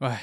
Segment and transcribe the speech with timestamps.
[0.00, 0.18] 唉，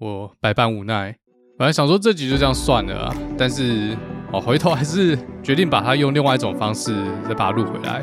[0.00, 1.16] 我百般无奈。
[1.58, 3.96] 本来想说这集就这样算了啊，但是
[4.30, 6.94] 我回头还是决定把它用另外一种方式
[7.26, 8.02] 再把它录回来。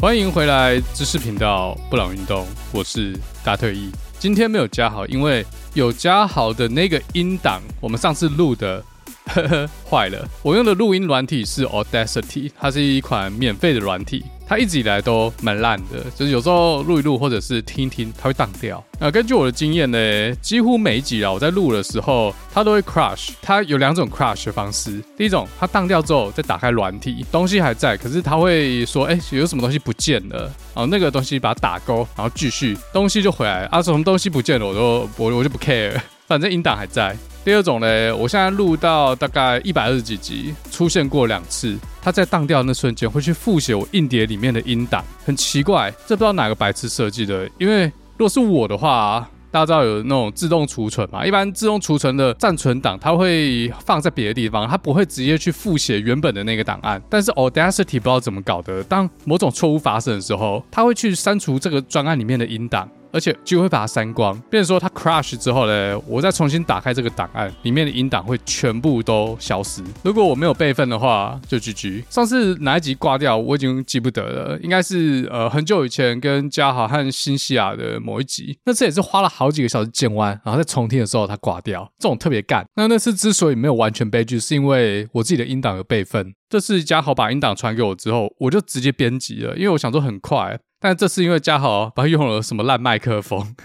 [0.00, 3.92] 欢迎回来知识频道布朗运动，我是大特 E。
[4.18, 8.84] 今天没有加好，因为有加好的那个音档，我们上次录的。
[9.26, 10.28] 呵呵，坏了。
[10.42, 14.24] 我用的录音软体是 Audacity，它是一款免费的软体。
[14.46, 18.84] 它一直以来都蛮烂的，就是有时候录一录或者是听一听，它会当掉。
[19.00, 23.30] 那根据我的经验呢，几乎每一集啊，我在录的时候，它都会 crash。
[23.40, 25.02] 它有两种 crash 的方式。
[25.16, 30.42] 第一种，它当掉之后再打开软体，东西还在，可是它会说，哎，有什么东西不见了？
[30.74, 33.64] 然后那个东西把它打勾，然后继续，东西就回来。
[33.70, 37.16] 啊，什么东西不见了，我都我我就不 care，反正音档还在。
[37.44, 47.46] 第二种呢，我现在录到大概一百二十几集，出现过两次，它在当掉的那瞬间会去复写我硬碟里面的音档，很奇怪，这不知道哪个白痴设计的。
[47.58, 47.84] 因为
[48.16, 57.00] 如果是我的话，大家知道有那种自动储存嘛，一般自动储存的暂存档，它会放在别的地方，它不会直接去复写原本的那个档案。
[57.10, 62.88] 但是 Audacity 不知道怎么搞的，当某种错误发生的时候，它会去删除这个专案里面的音档。
[63.14, 69.84] 而且就会把它删光，变成说它 crash 之后呢，我再重新打开这个档案，里面的音档会全部都消失。
[70.02, 72.02] 如果我没有备份的话，就 GG。
[72.10, 78.58] 上次哪一集挂掉，我已经记不得了，应该是呃很久以前跟嘉豪和新西亚的某一集。
[78.64, 82.66] 那次也是花了好几个小时剪完，然后在重听的时候它挂掉，这种特别干。
[82.74, 86.34] 那那次之所以没有完全悲剧，是因为我自己的音档有备份。
[86.48, 90.58] 这次嘉豪把音档传给我之后，我就直接编辑了，因为我想说很快。
[90.84, 93.56] 但这次因为嘉豪把他用了什么烂麦克风，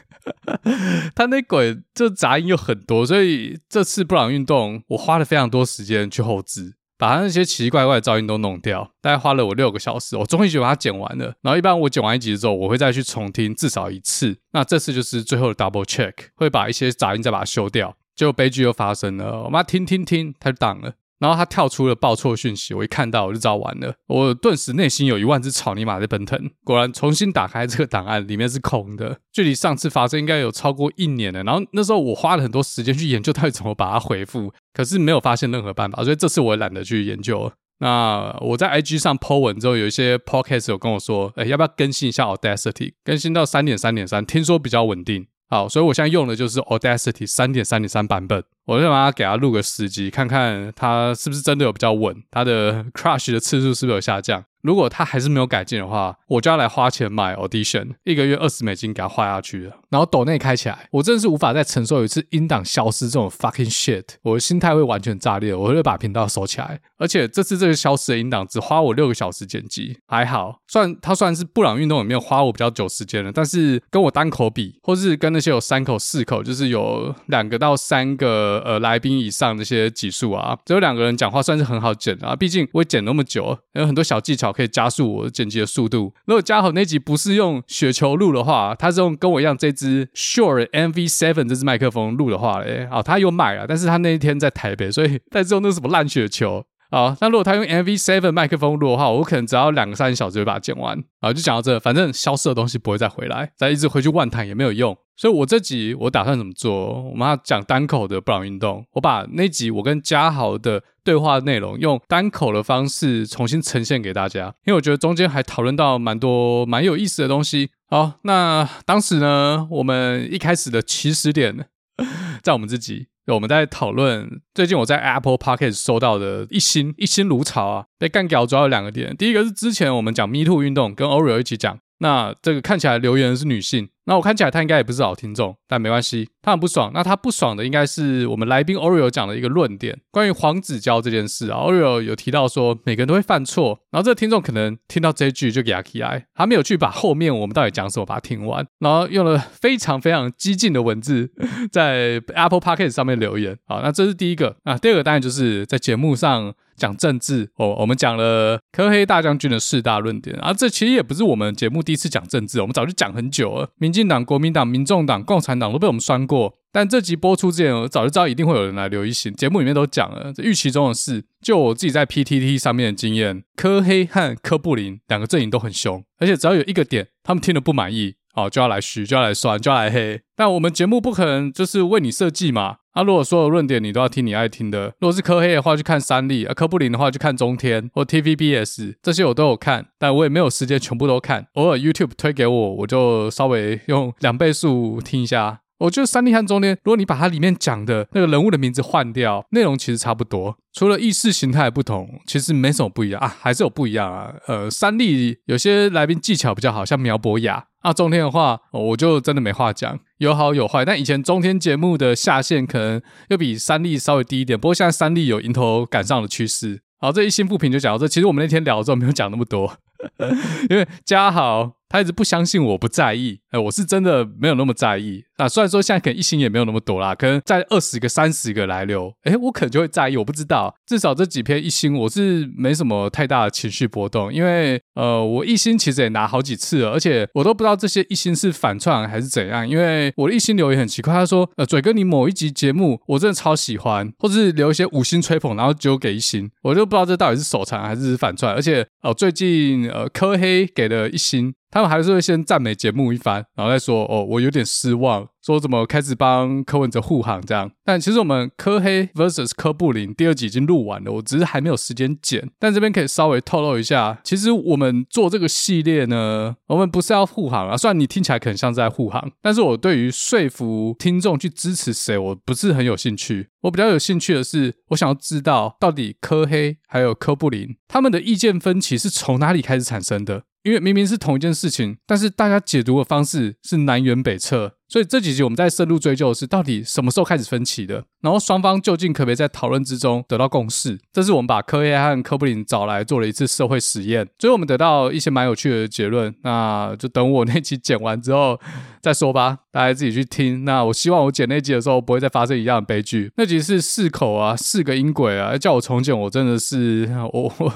[1.14, 11.34] 他那鬼这杂音又很多，所以这次布朗运动我花了非常多时间去后置，把他那些奇奇怪怪的噪音都弄掉，大概花了我六个小时，我终于就把它剪完了。
[11.42, 14.38] 然后一般我剪完一集之后，我会再去重听至少一次。
[14.54, 17.98] 那这次就是最后的 double check，会把一些杂音再把它修掉。
[18.16, 20.94] 结果悲剧又发生了，我妈听听听，它就当了。
[21.20, 26.50] 然后他跳出了报错讯息，我一看到我就知道完了，我顿时内心有一万只草泥马在奔腾。
[26.64, 29.20] 果然，重新打开这个档案，里面是空的。
[29.34, 31.44] 距离上次发生应该有超过一年了。
[31.44, 37.52] 然后那时候我花了很多时间去研究到底怎么把它回复，可是没有发现任何办法，所以这次我也懒得去研究。
[37.82, 45.28] 那我在 IG 上 po 文之后，有一些 podcast 有跟我说，哎，要不要更新一下 Audacity，更新到三点三点三，听说比较稳定。
[45.50, 48.44] 好，所以我现在用的就是 Audacity 三点三点三版本。
[48.70, 54.44] 我就把它给他录个十集，看看他是不是真的有比较稳，他的 crash 的次数是不是有下降。
[54.62, 59.78] 如果他还是没有改进的话，我就要来花钱买 Audition，一个月二十美金给他花下去了。
[59.90, 66.80] 然后抖内开起来，我真的是无法再承受一次音档消失这种 fucking shit，我的心态会完全炸裂，我会把频道收起来。
[66.98, 73.32] 而且这次这个消失的音档只花我六个小时剪辑，还好，算它算是布朗运动里面花我比较久时间了。
[73.32, 82.36] 但是跟我单口比，或是跟那些有三口、四口，就是有两个到三个呃来宾以上那些集数啊，只有两个人讲话算是很好剪啊。
[82.36, 84.49] 毕竟我剪那么久，有很多小技巧。
[84.52, 86.14] 可以加速我剪辑的速度。
[86.26, 96.66] 如果嘉豪那集不是用雪球录的话，他是用跟我一样这支 Shure MV7 这支麦克风录的话嘞，哦，他有买了，但是他那一天在台北，所以带这种那什么烂雪球。
[96.92, 100.98] 好，那如果他用 MV7 麦克风录的话，我可能只要两个三小时就把它剪完。
[101.20, 104.98] 啊，就讲到这，反正消失的东西不会再回来，再一直回去万谈也没有用。
[105.16, 107.04] 所以我这集我打算怎么做？
[107.12, 117.72] 我们要讲单口的布朗运动，我把那集我跟嘉豪的对话内容用单口的方式重新呈现给大家，因为我觉得中间还讨论到蛮多蛮有意思的东西。
[117.88, 121.66] 好，那当时呢，我们一开始的起始点
[122.44, 123.08] 在我们自己。
[123.26, 133.90] 我们在讨论最近我在 Apple Podcast 收到的一星一星如潮啊，被干掉主要有两个点，第一个是之前我们讲 Me Too 运动跟 Oreo 一起讲，那这个看起来留言的是女性。
[134.10, 136.90] 那我看起来他应该也不是老听众，但没关系，他很不爽。
[136.96, 141.50] 那他不爽的应该是我们来宾 Oreo 讲的一个论点，关于黄子佼这件事。
[141.52, 151.32] Oreo 有提到说每个人都会犯错，然后这个听众可能听到这一句就给他 KI，他没有去把后面我们到底讲什么把它听完，然后用了非常非常激进的文字
[151.72, 153.56] 在 Apple Podcast 上面留言。
[153.68, 154.56] 好，那这是第一个。
[154.66, 156.56] 那第二个当然就是在节目上。
[156.80, 163.70] 讲政治哦，我们讲了柯黑大将军的四大论点啊，这其实也不是我们节目第一次讲政治，我们早就讲很久了。
[163.76, 169.32] 民进党、国民党、民众党、共产党都被我们拴过，但这集播出之前，我早就知道一定会有人来留一行。
[169.34, 171.26] 节目里面都讲了，这预期中的事。
[171.42, 178.16] 就我自己在 PTT 上面的经验，柯黑和柯布林两个阵营都很凶，而且只要有一个点他们听了不满意。
[178.40, 180.22] 好，就要来嘘，就要来酸，就要来黑。
[180.36, 182.78] 但我们节目不可能就是为你设计嘛。
[182.96, 191.48] 那、啊、如果所有论点你都要听你爱听的，如果是科黑的话，就看三立；啊，科布林的话，就看中天或 TVBS，这些我都有看，但我也没有时间全部都看。
[191.54, 195.60] 偶尔 YouTube 推给我，我就稍微用两倍速听一下。
[195.80, 204.34] 我觉得三立和中天，如果你把它里面讲的那个人物的名字换掉，内容其实差不多，除了意识形态不同，其实没什么不一样啊，还是有不一样啊。
[204.48, 207.66] 呃，三立有些来宾技巧比较好，像苗博雅。
[207.80, 210.84] 啊，中天的话，我就真的没话讲，有好有坏。
[210.84, 216.82] 但以前中天节目的下限可能又比三立稍微低一点，不过现在三立有迎头赶上的趋势。
[217.00, 218.06] 好，这一星负评就讲到这。
[218.06, 219.78] 其实我们那天聊的时候没有讲那么多，
[220.70, 221.79] 因为嘉豪。
[221.90, 225.50] 他一直不相信我不在意，哎，我是真的没有那么在意啊。
[225.50, 230.16] 虽然说现在可能一星也没有那么多啦，可能在二十个、三十个来留，哎，我可能就会在意。
[230.16, 239.68] 我不知道，至少这几篇一星我是没什么太大的情绪波动，因为呃，我一星其实也拿好几次了，而且我都不知道这些一星是反串还是怎样。
[239.68, 248.54] 因为我的一星留言很奇怪，他说呃，嘴哥你某一集节目我真的超喜欢，或者是留一些五星吹捧，然后就给一星，我就不知道这到底是手残还是反串。
[248.54, 251.54] 而且哦、呃，最近呃，科黑给了一星。
[251.72, 257.72] 他们还是会先赞美节目一番，然后再说：“哦，我有点失望。”说怎么开始帮柯文哲护航这样？
[257.86, 262.52] 但其实我们柯黑 vs 柯布林第二集已经录完了，我只是还没有时间剪。
[262.60, 267.78] 但这边可以稍微透露一下，其实我们做这个系列呢，我们不是要护航啊。
[267.78, 273.48] 虽然你听起来可能像在护航，但是我对于说服听众去支持谁，我不是很有兴趣。
[273.62, 280.44] 我比较有兴趣的是，我想要知道到底柯黑还有柯布林他们的意见分歧是从哪里开始产生的？
[280.64, 284.79] 因为明明是同一件事情，但是大家解读的方式是南辕北辙。
[284.90, 291.00] 所以这几集我们在深入追究的是到底什么时候开始分歧的，然后双方究竟可不可以在讨论之中得到共识？
[291.14, 296.34] 这是我们把柯黑和科布林找来做了一次社会实验，最后我们得到一些蛮有趣的结论。
[296.42, 298.60] 那就等我那集剪完之后
[299.00, 300.66] 再说吧，大家自己去听。
[300.66, 303.32] 那我希望我剪那集的时候不会再发生一样的悲剧。
[303.38, 307.74] 那集是四口啊，四个音轨啊，叫我重剪，我真的是我，我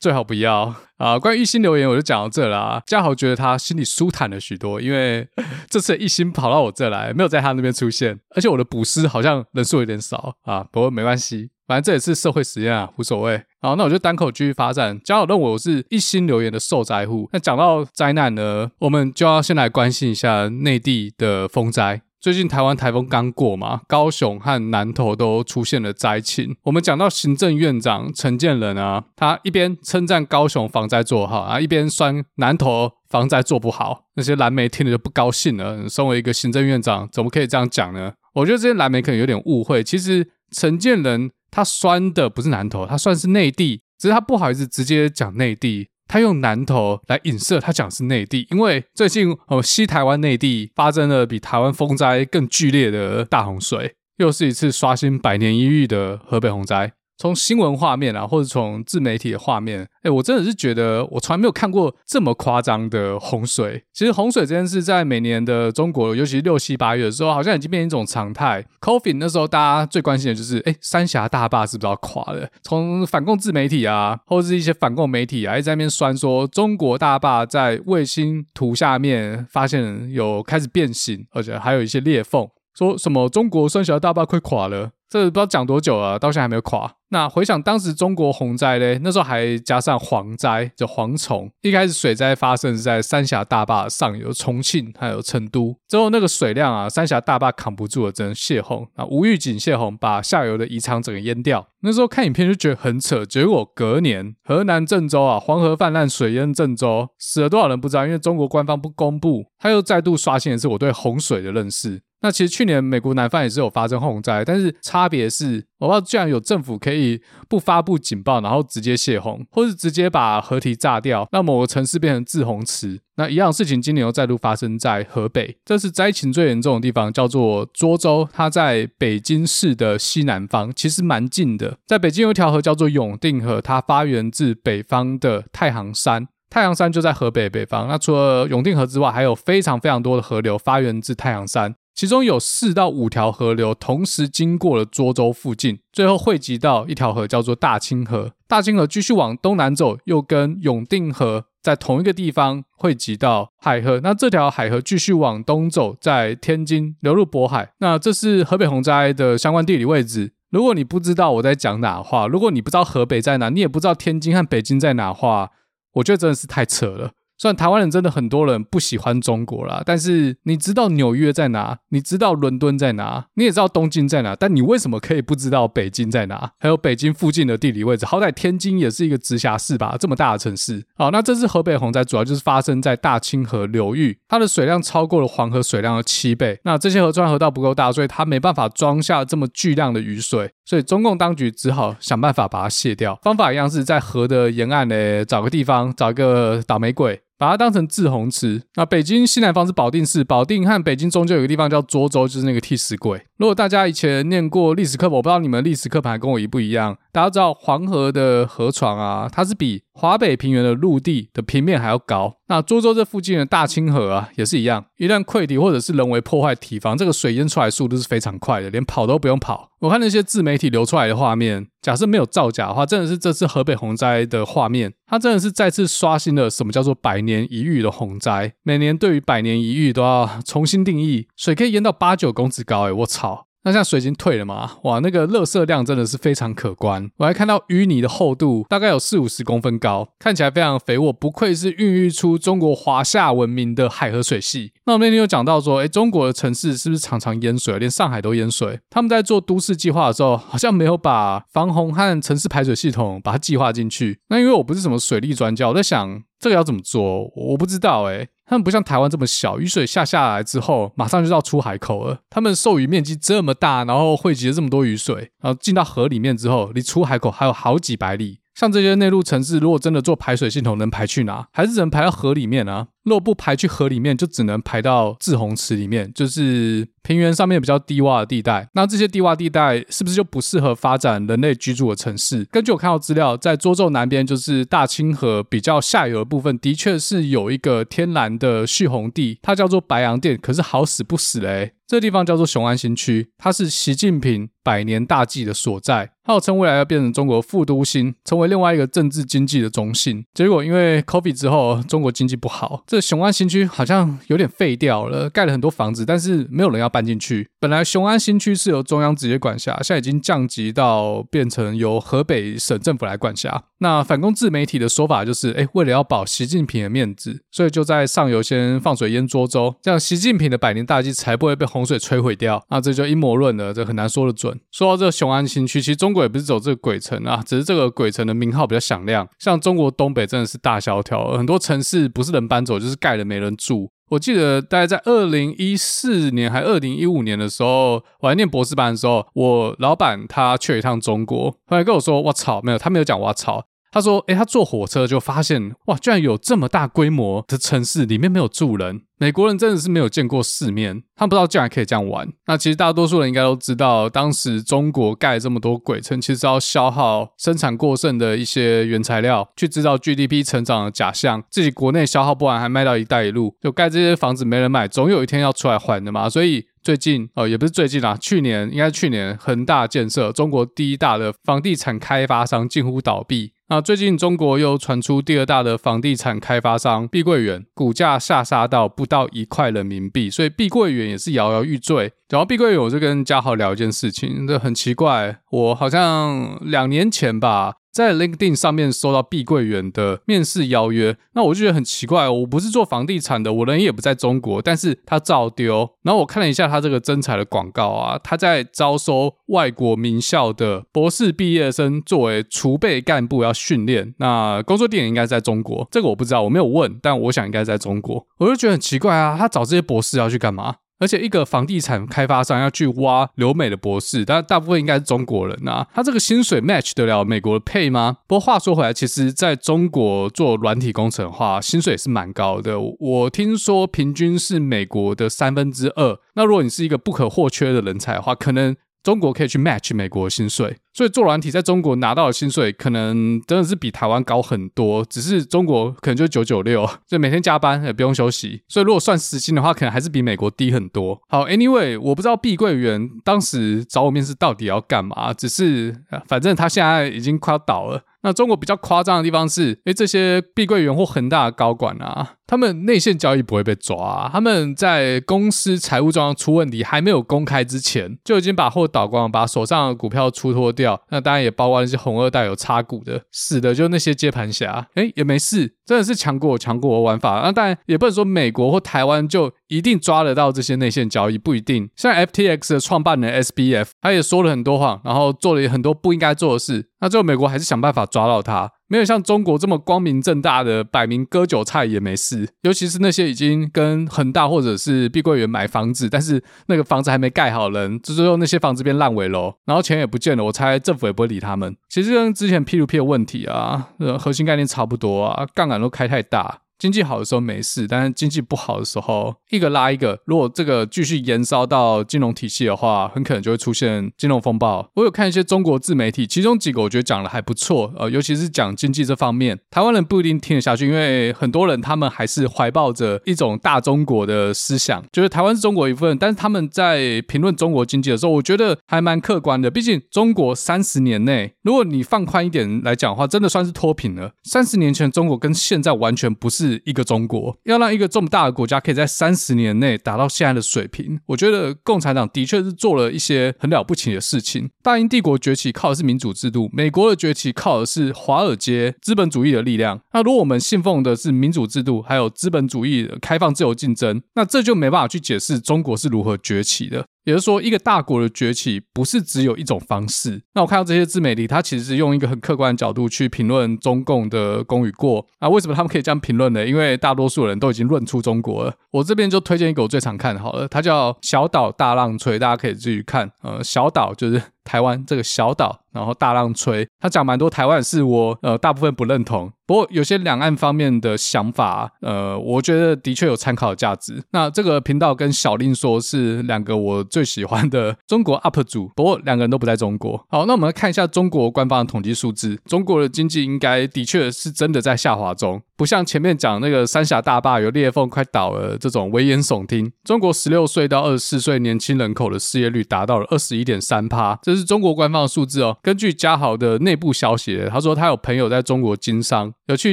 [0.00, 1.16] 最好不要啊。
[1.16, 2.82] 关于一心留言我就讲到这啦。
[2.84, 5.28] 嘉豪觉得他心里舒坦了许多，因为
[5.70, 6.31] 这次一心。
[6.32, 13.42] 跑到我这来，没有在他那边出现，而且我的捕师好像人数有点少啊，不过没关系，反正这也是社会实验啊，无所谓。
[13.60, 15.00] 好，那我就单口继续发展。
[15.04, 22.02] 嘉豪认为我是一心留言的受灾户，那讲到灾难呢，我们就要先来关心一下内地的风灾。
[22.22, 26.54] 最近台湾台风刚过嘛，高雄和南投都出现了灾情。
[26.62, 34.04] 我们讲到行政院长陈建仁啊，他一边称赞高雄防灾做好啊，一边酸南投防灾做不好。
[34.14, 35.88] 那些蓝媒听了就不高兴了。
[35.88, 38.12] 身为一个行政院长，怎么可以这样讲呢？
[38.34, 39.82] 我觉得这些蓝媒可能有点误会。
[39.82, 45.88] 其实陈建仁他酸的不是南投，他算是内地，只是他不好意思直接讲内地。
[46.12, 56.92] 他用南投来影射，他讲是内地，因为最近哦，西台湾内地发生了比台湾风灾更剧烈的大洪水，又是一次刷新百年一遇的河北洪灾。
[57.18, 63.84] 从新闻画面啊，或者从自媒体的画面，哎，我真的是觉得我从来没有看过这么夸张的洪水。
[63.92, 68.64] 其实洪水这件事，在每年的中国，尤其是六七八月的时候，好像已经变成一种常态。
[68.80, 72.48] COVID 那时候，大家最关心的就是，哎，三峡大坝是不是要垮了？
[72.62, 84.90] 从反共自媒体啊，或者是一些反共媒体啊，一直在那边酸说，中国大坝在卫星图下面发现有开始变形，而且还有一些裂缝，说什么中国三峡大坝快垮了。
[85.08, 86.90] 这不知道讲多久了，到现在还没有垮。
[87.10, 91.50] 那回想当时中国洪灾嘞，那时候还加上蝗灾，就蝗虫。
[91.60, 95.76] 一开始水灾发生是在三峡大坝上游，重庆还有成都。
[95.86, 98.88] 之后那个水量啊，三峡大坝扛不住了，只能泄洪。
[98.94, 101.68] 啊，无预警泄洪，把下游的宜昌整个淹掉。
[101.82, 103.26] 那时候看影片就觉得很扯。
[103.26, 109.44] 结果隔年河南郑州啊，黄河泛滥，水淹郑州，死了多少人不知道，因为中国官方不公布。
[109.58, 112.00] 他又再度刷新的是我对洪水的认识。
[112.22, 123.00] 那其实去年美国南方也是有发生洪灾，但是差别是，我不知道居然有政府可以不发布警报，然后直接泄洪，或是直接把河堤炸掉，让某个城市变成滞洪池。
[123.16, 131.76] 那一样事情今年又再度发生在河北，这次灾情最严重的地方叫做涿州，它在北京市的西南方，其实蛮近的。
[131.86, 136.28] 在北京有一条河叫做永定河，它发源自北方的太行山。
[136.48, 137.88] 太行山就在河北北方。
[137.88, 141.74] 那除了永定河之外，还有非常非常多的河流发源自太行山。
[141.94, 148.32] 其中有四到五条河流同时经过了涿州附近，最后汇集到一条河，叫做大清河。
[148.48, 154.00] 大清河继续往东南走，又跟永定河在同一个地方汇集到海河。
[154.02, 157.72] 那这条海河继续往东走，在天津流入渤海。
[157.78, 160.32] 那这是河北洪灾的相关地理位置。
[160.50, 165.50] 如果你不知道我在讲哪话，如果你不知道河北在哪，你也不知道天津和北京在哪话，
[165.94, 167.12] 我觉得真的是太扯了。
[167.42, 171.76] 虽然台湾人真的很多人不喜欢中国啦，但是你知道纽约在哪？
[171.88, 173.26] 你知道伦敦在哪？
[173.34, 174.36] 你也知道东京在哪？
[174.36, 176.52] 但你为什么可以不知道北京在哪？
[176.60, 178.06] 还有北京附近的地理位置？
[178.06, 179.96] 好歹天津也是一个直辖市吧？
[179.98, 180.84] 这么大的城市。
[180.94, 186.60] 好，那这次河北洪灾主要就是发生在大清河流域，它的水量超过了黄河水量的七倍。
[186.62, 193.18] 那这些河川河道不够大，所以它没办法装下这么巨量的雨水，所以中共当局只好想办法把它卸掉。
[193.24, 197.20] 方法一样是在河的沿岸呢，找个地方，找一个倒霉鬼。
[197.42, 198.62] 把它当成滞洪池。
[198.76, 203.20] 那北京西南方是保定市，保定和北京中间有一个地方叫涿州，就是那个替死鬼。
[203.36, 206.96] 如果大家以前念过历史课本，我不知道你们历史课本还跟我一不一样。
[207.10, 212.36] 大家知道黄河的河床啊，它是比华北平原的陆地的平面还要高。
[212.46, 214.84] 那涿州这附近的大清河啊，也是一样。
[214.98, 219.71] 一旦溃堤或者是人为破坏堤防，这个水淹出来速度是非常快的，连跑都不用跑。
[219.82, 224.92] 我看那些自媒体流出来的画面，假设没有造假的话，真的是这次河北洪灾的画面。
[225.08, 228.54] 它真的是再次刷新了什么叫做百年一遇的洪灾。
[228.62, 233.48] 每年对于百年一遇都要重新定义，水可以淹到八九公尺高，诶，我操！
[233.64, 234.72] 那现在水已经退了嘛？
[234.82, 237.08] 哇，那个垃圾量真的是非常可观。
[237.18, 244.72] 我还看到淤泥的厚度大概有四五十公分高，看起来非常肥沃，不愧是孕育出中国华夏文明的海河水系。
[244.86, 247.78] 那我那天有讲到说，哎，中国的城市是不是常常淹水？
[247.78, 248.80] 连上海都淹水。
[248.90, 254.18] 他们在做都市计划的时候，好像没有把防洪和城市排水系统把它计划进去。
[254.28, 257.30] 那因为我不是什么水利专家，我在想这个要怎么做？
[257.36, 258.26] 我不知道哎。
[258.52, 262.18] 他们不像台湾这么小，雨水下下来之后，马上就到出海口了。
[262.28, 268.40] 他们受雨面积这么大，然后汇集了这么多雨水，然后进到河里面之后，离出海口还有好几百里。
[268.54, 271.48] 像这些内陆城市，如果真的做排水系统，能排去哪？
[271.50, 272.88] 还是只能排到河里面呢？
[273.04, 278.68] 若不排去河里面，就只能排到滞洪池里面，就是平原上面比较低洼的地带。
[278.74, 282.44] 那这些低洼地带是不是就不适合发展人类居住的城市？
[282.50, 290.38] 根据我看到资料，在涿州南边，就是大清河比较下游的部分，的确是有一个天然的蓄洪地，它叫做白洋淀。
[290.40, 300.24] 可是好死不死嘞，这个地方叫做雄安新区，它是习近平百年大计的所在，号称未来要变成中国副都心，成为另外一个政治经济的中心。
[300.32, 302.84] 结果因为 COVID 之后，中国经济不好。
[302.92, 307.48] 这雄安新区好像有点废掉了，盖了很多房子，但是没有人要搬进去。
[307.58, 313.64] 本来雄安新区是由中央直接管辖，现在已经降级到变成由河北省政府来管辖。
[313.78, 322.62] 那反攻自媒体的说法就是，哎，为了要保习近平的面子，所以就在上游先放水淹涿州，这样习近平的百年大计才不会被洪水摧毁掉。
[322.68, 324.60] 那这就阴谋论了，这很难说得准。
[324.70, 329.26] 说到这个雄安新区，其实中国也不是走这个鬼城啊，只是这个鬼城的名号比较响亮。
[329.38, 333.88] 像中国东北真的是大萧条，很多城市不是人搬走，就是盖了没人住。
[334.10, 349.02] 我记得大概在二零一四年还二零一五年的时候，我还念博士班的时候，我老板他去了一趟中国，后来跟我说：“我操，没有，他没有讲我操。”他说：“诶，他坐火车就发现，哇，居然有这么大规模的城市，里面没有住人。
[349.18, 352.26] 美国人真的是没有见过世面，他不知道竟然可以这样玩。
[352.46, 361.44] 那其实大多数人应该都知道，当时中国盖这么多鬼城，其实要消耗生产过剩的一些原材料，去制造 GDP 成长的假象。
[361.50, 366.28] 自己国内消耗不完，还卖到一带一路，就盖这些房子没人买，总有一天要出来还的嘛。
[366.28, 373.52] 所以最近，呃，也不是最近啦，去年应该是去年，恒大建设中国第一大的房地产开发商近乎倒闭。
[373.72, 382.12] 那最近中国又传出第二大的房地产开发商碧桂园股价下杀到不到一块人民币，所以碧桂园也是摇摇欲坠。
[382.28, 387.76] 然后碧桂园，我就跟嘉豪聊一件事情，这很奇怪，我好像两年前吧。
[387.92, 395.90] 在 LinkedIn 上面收到碧桂园的面试邀约，那我就觉得很奇怪，我不是做房地产的，我人也不在中国，但是他照丢。
[396.02, 408.26] 然后我看了一下他这个征才的广告啊，他在招收外国名校的博士毕业生作为储备干部要训练，那工作地点应该在中国，这个我不知道，我没有问，但我想应该在中国。
[408.38, 410.76] 我就觉得很奇怪啊，他找这些博士要去干嘛？
[411.02, 415.84] 而且一个房地产开发商要去挖留美的博士，但大部分应该是中国人呐。
[415.92, 418.18] 他这个薪水 match 得了美国的 pay 吗？
[418.28, 422.78] 不过话说回来，其实在中国做软体工程的话，薪水也是蛮高的。
[422.80, 426.16] 我听说平均是美国的三分之二。
[426.36, 428.76] 那如果你是一个不可或缺的人才的话，可能。
[429.02, 435.04] 中国可以去 match 美国的薪水，所以做软体在中国拿到的薪水可能真的是比台湾高很多。
[435.06, 438.62] 只是中国可能就九九六，就每天加班也不用休息。
[438.68, 441.20] 所以如果算时薪的话，可能还是比美国低很多。
[441.28, 445.96] 好，Anyway，我不知道碧桂园当时找我面试到底要干嘛，只是
[446.26, 448.02] 反正他现在已经快要倒了。
[448.24, 460.81] 那中国比较夸张的地方是，诶，这些碧桂园或恒大的高管啊，他们内线交易不会被抓，他们在公司财务状况出问题还没有公开之前，就已经把货倒光，把手上的股票出脱掉。
[460.82, 467.40] 掉那当然也包括那些红二代有插股的，死的就那些接盘侠，诶，也没事，真的是强国强国的玩法。
[467.44, 471.88] 那当然也不能说美国或台湾就一定抓得到这些内线交易，不一定。
[471.94, 476.88] 像 FTX 的创办人 SBF，他也说了很多谎，然后做了很多不应该做的事。
[477.00, 478.70] 那最后美国还是想办法抓到他。
[478.92, 491.74] 没有像中国这么光明正大的摆明割韭菜也没事，尤其是那些已经跟恒大或者是碧桂园买房子，但是那个房子还没盖好人，最后那些房子变烂尾楼，然后钱也不见了，我猜政府也不会理他们。
[491.88, 496.58] 其实跟之前 P to P 的问题啊，核心概念差不多啊，杠杆都开太大。
[496.82, 500.18] 经济好的时候没事，但是经济不好的时候，一个拉一个。
[500.26, 504.90] 如果这个继续延烧到金融体系的话，很可能就会出现金融风暴。
[504.96, 516.18] 我有看一些中国自媒体，其中几个我觉得讲的还不错，呃，尤其是讲经济这方面，台湾人不一定听得下去，因为很多人他们还是怀抱着一种大中国的思想，觉得台湾是中国一部分。
[516.18, 519.70] 但是他们在评论中国经济的时候，我觉得还蛮客观的。
[519.70, 524.32] 毕竟中国三十年内，如果你放宽一点来讲的话，真的算是脱贫了。
[524.42, 534.70] 三十年前中国跟现在完全不是一个中国，要让一个这么大的国家可以在三十年内达到现在的水平，我觉得共产党的确是做了一些很了不起的事情。
[534.82, 540.00] 大英帝国崛起靠的是民主制度，美国的崛起靠的是华尔街资本主义的力量。
[540.12, 547.06] 那如果我们信奉的是民主制度，还有资本主义的开放自由竞争，那这就没办法去解释中国是如何崛起的。
[547.24, 550.42] 也就是说，一个大国的崛起不是只有一种方式。
[550.54, 555.26] 那我看到这些自媒体，它其实是用一个很客观的角度去评论中共的功与过。
[555.38, 556.66] 啊，为什么他们可以这样评论呢？
[556.66, 558.74] 因为大多数人都已经论出中国了。
[558.90, 563.30] 我这边就推荐一个我最常看的好了，它叫《小岛大浪吹》，大家可以自己看。
[563.42, 564.42] 呃，小岛就是。
[564.64, 574.22] 台湾这个小岛，然后大浪吹，他讲蛮多台湾事，我呃大部分不认同，不过有些两岸方面的想法，呃，我觉得的确有参考价值。
[574.30, 580.24] 那这个频道跟小令说是两个我最喜欢的中国 UP 主，不过两个人都不在中国。
[580.28, 585.62] 好，那我们来看一下中国官方的统计数字，中国的经济应该的确是真的在下滑中。
[585.82, 595.76] 不像前面讲那个三峡大坝有裂缝快倒了这种危言耸听，中国十六岁到二十四岁年轻人口的失业率达到了二十一点三趴，这是中国官方的数字哦。
[595.82, 599.92] 根据嘉豪的内部消息，他说他有朋友在中国经商，有去一